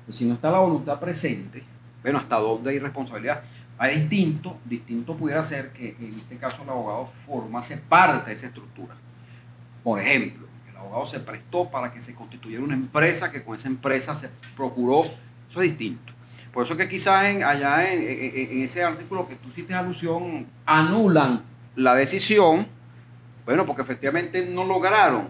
Pues 0.07 0.17
si 0.17 0.25
no 0.25 0.35
está 0.35 0.51
la 0.51 0.61
voluntad 0.61 1.01
presente, 1.01 1.65
bueno, 2.07 2.21
hasta 2.21 2.37
dónde 2.37 2.71
hay 2.71 2.79
responsabilidad. 2.79 3.43
Hay 3.77 3.97
distinto, 3.97 4.61
distinto 4.65 5.17
pudiera 5.17 5.43
ser 5.43 5.73
que 5.73 5.97
en 5.99 6.15
este 6.15 6.37
caso 6.37 6.63
el 6.63 6.69
abogado 6.69 7.05
formase 7.05 7.79
parte 7.79 8.29
de 8.29 8.33
esa 8.33 8.47
estructura. 8.47 8.95
Por 9.83 9.99
ejemplo, 9.99 10.47
el 10.71 10.77
abogado 10.77 11.05
se 11.07 11.19
prestó 11.19 11.69
para 11.69 11.93
que 11.93 12.01
se 12.01 12.15
constituyera 12.15 12.63
una 12.63 12.75
empresa, 12.75 13.33
que 13.33 13.43
con 13.43 13.57
esa 13.57 13.67
empresa 13.67 14.15
se 14.15 14.31
procuró, 14.55 15.03
eso 15.51 15.61
es 15.61 15.71
distinto. 15.71 16.13
Por 16.53 16.63
eso 16.63 16.77
que 16.77 16.89
quizás 16.89 17.27
en, 17.27 17.43
allá 17.43 17.93
en, 17.93 18.61
ese 18.63 18.85
artículo 18.85 19.27
que 19.27 19.35
tú 19.35 19.49
hiciste 19.49 19.75
alusión, 19.75 20.47
anulan 20.65 21.43
la 21.75 21.97
decisión, 21.97 22.69
bueno, 23.45 23.67
porque 23.67 23.83
efectivamente 23.83 24.49
no 24.49 24.63
lograron 24.63 25.27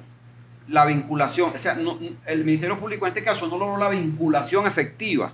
la 0.68 0.84
vinculación, 0.84 1.52
o 1.54 1.58
sea, 1.58 1.78
el 2.26 2.44
Ministerio 2.44 2.78
Público 2.78 3.06
en 3.06 3.12
este 3.12 3.24
caso 3.24 3.46
no 3.46 3.56
logró 3.56 3.78
la 3.78 3.88
vinculación 3.88 4.66
efectiva 4.66 5.32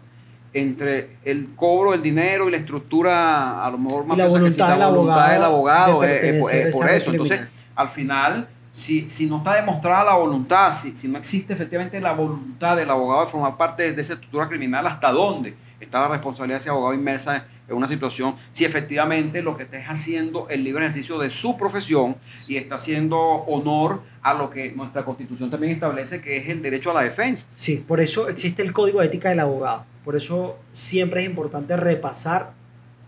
entre 0.55 1.17
el 1.25 1.55
cobro 1.57 1.93
del 1.93 2.03
dinero 2.03 2.49
y 2.49 2.51
la 2.51 2.59
estructura, 2.59 3.65
a 3.65 3.71
lo 3.71 3.79
mejor 3.79 4.05
más 4.05 4.19
la 4.19 4.27
voluntad, 4.27 4.79
la 4.79 4.89
voluntad 4.89 5.33
del 5.33 5.45
abogado, 5.45 6.05
es, 6.05 6.75
por 6.75 6.91
eso. 6.91 7.11
Entonces, 7.11 7.41
al 7.75 7.89
final, 7.89 8.49
si, 8.71 9.09
si 9.09 9.27
no 9.27 9.39
está 9.39 9.55
demostrada 9.55 10.05
la 10.05 10.15
voluntad, 10.15 10.75
si, 10.75 10.95
si 10.95 11.09
no 11.09 11.19
existe 11.19 11.53
efectivamente 11.53 12.01
la 12.01 12.13
voluntad 12.13 12.77
del 12.77 12.91
abogado 12.91 13.25
de 13.25 13.31
formar 13.31 13.57
parte 13.57 13.93
de 13.93 14.01
esa 14.01 14.15
estructura 14.15 14.49
criminal, 14.49 14.87
¿hasta 14.87 15.11
dónde 15.11 15.55
está 15.83 16.01
la 16.01 16.09
responsabilidad 16.09 16.59
de 16.59 16.61
ese 16.63 16.71
abogado 16.71 16.95
inmersa 16.95 17.47
en 17.69 17.77
una 17.77 17.87
situación? 17.87 18.37
Si 18.51 18.65
efectivamente 18.65 19.43
lo 19.43 19.57
que 19.57 19.65
está 19.65 19.79
es 19.79 19.87
haciendo 19.87 20.49
el 20.49 20.65
libre 20.65 20.85
ejercicio 20.85 21.19
de 21.19 21.31
su 21.31 21.57
profesión 21.57 22.17
y 22.49 22.57
está 22.57 22.77
haciendo 22.77 23.19
honor 23.19 24.03
a 24.23 24.35
lo 24.35 24.51
que 24.51 24.73
nuestra 24.73 25.05
constitución 25.05 25.51
también 25.51 25.73
establece, 25.73 26.21
que 26.21 26.37
es 26.37 26.49
el 26.49 26.63
derecho 26.63 26.91
a 26.91 26.95
la 26.95 27.03
defensa. 27.03 27.47
Sí, 27.57 27.85
por 27.87 28.01
eso 28.01 28.29
existe 28.29 28.63
el 28.63 28.73
código 28.73 29.01
de 29.01 29.07
ética 29.07 29.31
del 29.31 29.41
abogado. 29.41 29.85
Por 30.05 30.17
eso 30.17 30.59
siempre 30.73 31.23
es 31.23 31.27
importante 31.27 31.77
repasar 31.77 32.53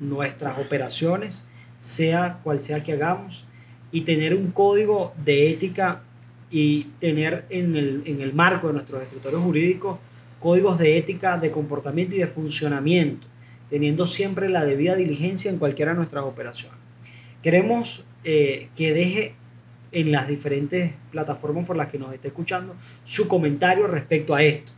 nuestras 0.01 0.59
operaciones, 0.59 1.47
sea 1.79 2.39
cual 2.43 2.63
sea 2.63 2.83
que 2.83 2.93
hagamos 2.93 3.45
y 3.93 4.03
tener 4.03 4.35
un 4.35 4.51
código 4.51 5.13
de 5.25 5.51
ética 5.51 6.03
y 6.51 6.85
tener 7.01 7.47
en 7.51 7.77
el, 7.77 8.03
en 8.07 8.21
el 8.21 8.33
marco 8.33 8.69
de 8.69 8.75
nuestros 8.75 9.03
escritorios 9.03 9.43
jurídicos 9.43 9.99
códigos 10.45 10.77
de 10.77 10.99
ética, 10.99 11.39
de 11.39 11.51
comportamiento 11.51 12.15
y 12.15 12.19
de 12.19 12.27
funcionamiento, 12.27 13.27
teniendo 13.71 14.07
siempre 14.07 14.51
la 14.51 14.67
debida 14.67 14.95
diligencia 14.95 15.51
en 15.51 15.57
cualquiera 15.57 15.93
de 15.93 15.97
nuestras 15.97 16.23
operaciones. 16.25 16.79
Queremos 17.43 18.05
eh, 18.25 18.69
que 18.77 18.93
deje 18.93 19.37
en 19.91 20.13
las 20.13 20.29
diferentes 20.29 20.93
plataformas 21.11 21.65
por 21.65 21.77
las 21.77 21.89
que 21.89 21.99
nos 21.99 22.13
esté 22.13 22.29
escuchando 22.29 22.75
su 23.05 23.27
comentario 23.27 23.87
respecto 23.87 24.35
a 24.35 24.43
esto. 24.43 24.75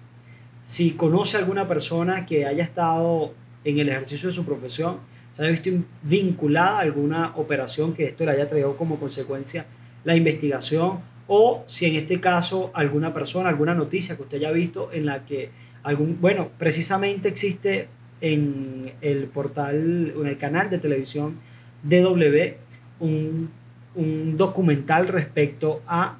Si 0.62 0.92
conoce 0.92 1.36
alguna 1.36 1.66
persona 1.66 2.26
que 2.26 2.46
haya 2.46 2.62
estado 2.62 3.34
en 3.64 3.80
el 3.80 3.88
ejercicio 3.88 4.28
de 4.28 4.36
su 4.36 4.44
profesión, 4.44 4.98
se 5.32 5.42
haya 5.42 5.50
visto 5.50 5.70
vinculada 6.04 6.78
a 6.78 6.82
alguna 6.82 7.32
operación 7.34 7.92
que 7.92 8.04
esto 8.04 8.24
le 8.24 8.30
haya 8.30 8.48
traído 8.48 8.76
como 8.76 9.00
consecuencia 9.00 9.66
la 10.04 10.14
investigación 10.14 11.00
o 11.28 11.64
si 11.66 11.86
en 11.86 11.96
este 11.96 12.20
caso 12.20 12.70
alguna 12.74 13.12
persona, 13.12 13.48
alguna 13.48 13.74
noticia 13.74 14.16
que 14.16 14.22
usted 14.22 14.38
haya 14.38 14.52
visto 14.52 14.90
en 14.92 15.06
la 15.06 15.24
que 15.24 15.50
algún, 15.82 16.18
bueno, 16.20 16.48
precisamente 16.58 17.28
existe 17.28 17.88
en 18.20 18.92
el 19.00 19.24
portal, 19.26 20.14
en 20.18 20.26
el 20.26 20.38
canal 20.38 20.70
de 20.70 20.78
televisión 20.78 21.36
DW 21.82 22.54
un, 23.00 23.50
un 23.94 24.36
documental 24.36 25.08
respecto 25.08 25.82
a, 25.86 26.18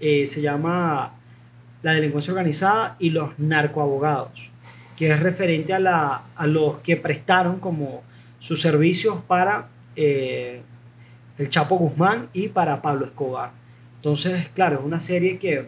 eh, 0.00 0.26
se 0.26 0.40
llama 0.40 1.14
La 1.82 1.92
delincuencia 1.92 2.32
organizada 2.32 2.96
y 2.98 3.10
los 3.10 3.38
narcoabogados, 3.38 4.50
que 4.96 5.10
es 5.10 5.20
referente 5.20 5.72
a, 5.72 5.78
la, 5.78 6.24
a 6.34 6.46
los 6.46 6.78
que 6.78 6.96
prestaron 6.96 7.60
como 7.60 8.02
sus 8.38 8.60
servicios 8.60 9.18
para 9.26 9.68
eh, 9.96 10.62
el 11.38 11.48
Chapo 11.48 11.76
Guzmán 11.76 12.28
y 12.32 12.48
para 12.48 12.82
Pablo 12.82 13.06
Escobar. 13.06 13.52
Entonces, 13.98 14.48
claro, 14.54 14.78
es 14.78 14.84
una 14.84 15.00
serie 15.00 15.38
que 15.38 15.66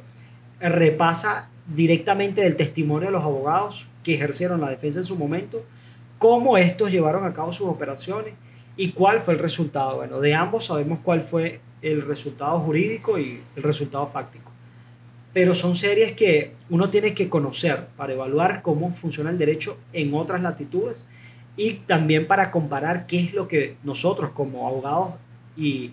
repasa 0.61 1.51
directamente 1.75 2.43
del 2.43 2.57
testimonio 2.57 3.09
de 3.09 3.13
los 3.13 3.25
abogados 3.25 3.87
que 4.05 4.15
ejercieron 4.15 4.61
la 4.61 4.71
defensa 4.71 5.01
en 5.01 5.05
su 5.05 5.17
momento, 5.17 5.65
cómo 6.19 6.57
estos 6.57 6.91
llevaron 6.91 7.25
a 7.25 7.33
cabo 7.33 7.53
sus 7.53 7.67
operaciones 7.67 8.35
y 8.77 8.93
cuál 8.93 9.21
fue 9.21 9.35
el 9.35 9.41
resultado. 9.41 9.97
Bueno, 9.97 10.21
de 10.21 10.35
ambos 10.35 10.67
sabemos 10.67 11.01
cuál 11.03 11.23
fue 11.23 11.61
el 11.83 12.03
resultado 12.03 12.59
jurídico 12.61 13.19
y 13.19 13.43
el 13.57 13.63
resultado 13.63 14.07
fáctico. 14.07 14.51
Pero 15.33 15.55
son 15.55 15.75
series 15.75 16.13
que 16.13 16.53
uno 16.69 16.91
tiene 16.91 17.15
que 17.15 17.29
conocer 17.29 17.87
para 17.97 18.13
evaluar 18.13 18.63
cómo 18.63 18.93
funciona 18.93 19.31
el 19.31 19.39
derecho 19.39 19.77
en 19.93 20.15
otras 20.15 20.43
latitudes 20.43 21.07
y 21.57 21.75
también 21.75 22.27
para 22.27 22.51
comparar 22.51 23.07
qué 23.07 23.21
es 23.21 23.35
lo 23.35 23.49
que 23.49 23.77
nosotros 23.83 24.31
como 24.31 24.67
abogados 24.67 25.15
y 25.57 25.93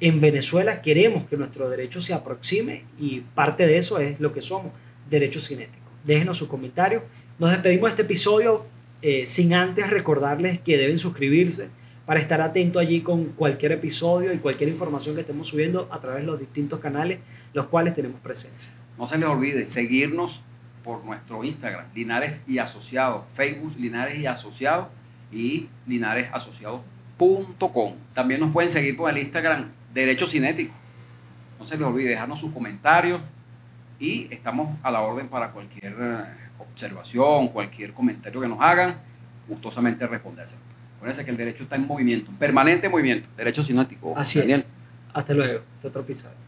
en 0.00 0.20
Venezuela 0.20 0.82
queremos 0.82 1.24
que 1.24 1.36
nuestro 1.36 1.70
derecho 1.70 2.00
se 2.00 2.12
aproxime 2.12 2.84
y 2.98 3.20
parte 3.20 3.66
de 3.66 3.78
eso 3.78 3.98
es 3.98 4.20
lo 4.20 4.32
que 4.32 4.42
somos, 4.42 4.72
derechos 5.08 5.48
cinéticos. 5.48 5.80
Déjenos 6.04 6.36
sus 6.36 6.48
comentarios. 6.48 7.02
Nos 7.38 7.50
despedimos 7.50 7.90
de 7.90 7.90
este 7.90 8.02
episodio 8.02 8.66
eh, 9.02 9.26
sin 9.26 9.54
antes 9.54 9.90
recordarles 9.90 10.60
que 10.60 10.76
deben 10.76 10.98
suscribirse 10.98 11.70
para 12.04 12.20
estar 12.20 12.40
atento 12.40 12.78
allí 12.78 13.02
con 13.02 13.26
cualquier 13.26 13.72
episodio 13.72 14.32
y 14.32 14.38
cualquier 14.38 14.68
información 14.68 15.14
que 15.14 15.22
estemos 15.22 15.48
subiendo 15.48 15.88
a 15.90 16.00
través 16.00 16.22
de 16.22 16.26
los 16.26 16.38
distintos 16.38 16.80
canales 16.80 17.18
los 17.52 17.66
cuales 17.66 17.94
tenemos 17.94 18.20
presencia. 18.20 18.70
No 18.96 19.06
se 19.06 19.18
les 19.18 19.28
olvide 19.28 19.66
seguirnos 19.66 20.40
por 20.84 21.04
nuestro 21.04 21.42
Instagram, 21.42 21.86
Linares 21.94 22.44
y 22.46 22.58
Asociados, 22.58 23.24
Facebook 23.34 23.74
Linares 23.76 24.18
y 24.18 24.26
Asociados 24.26 24.86
y 25.32 25.68
linaresasociados.com. 25.86 27.94
También 28.14 28.40
nos 28.40 28.52
pueden 28.52 28.70
seguir 28.70 28.96
por 28.96 29.10
el 29.10 29.18
Instagram 29.18 29.72
Derecho 29.96 30.26
Cinético. 30.26 30.74
No 31.58 31.64
se 31.64 31.74
les 31.78 31.86
olvide 31.86 32.10
dejarnos 32.10 32.38
sus 32.38 32.52
comentarios 32.52 33.18
y 33.98 34.28
estamos 34.30 34.78
a 34.82 34.90
la 34.90 35.00
orden 35.00 35.26
para 35.26 35.52
cualquier 35.52 35.96
eh, 35.98 36.24
observación, 36.58 37.48
cualquier 37.48 37.94
comentario 37.94 38.42
que 38.42 38.46
nos 38.46 38.60
hagan, 38.60 38.96
gustosamente 39.48 40.06
responderse. 40.06 40.54
Acuérdense 40.96 41.24
que 41.24 41.30
el 41.30 41.38
derecho 41.38 41.62
está 41.62 41.76
en 41.76 41.86
movimiento, 41.86 42.30
permanente 42.38 42.90
movimiento, 42.90 43.26
derecho 43.38 43.64
cinético. 43.64 44.12
Así 44.14 44.38
es. 44.38 44.64
Hasta 45.14 45.32
luego, 45.32 45.62
hasta 45.76 45.88
otro 45.88 46.02
episodio. 46.02 46.45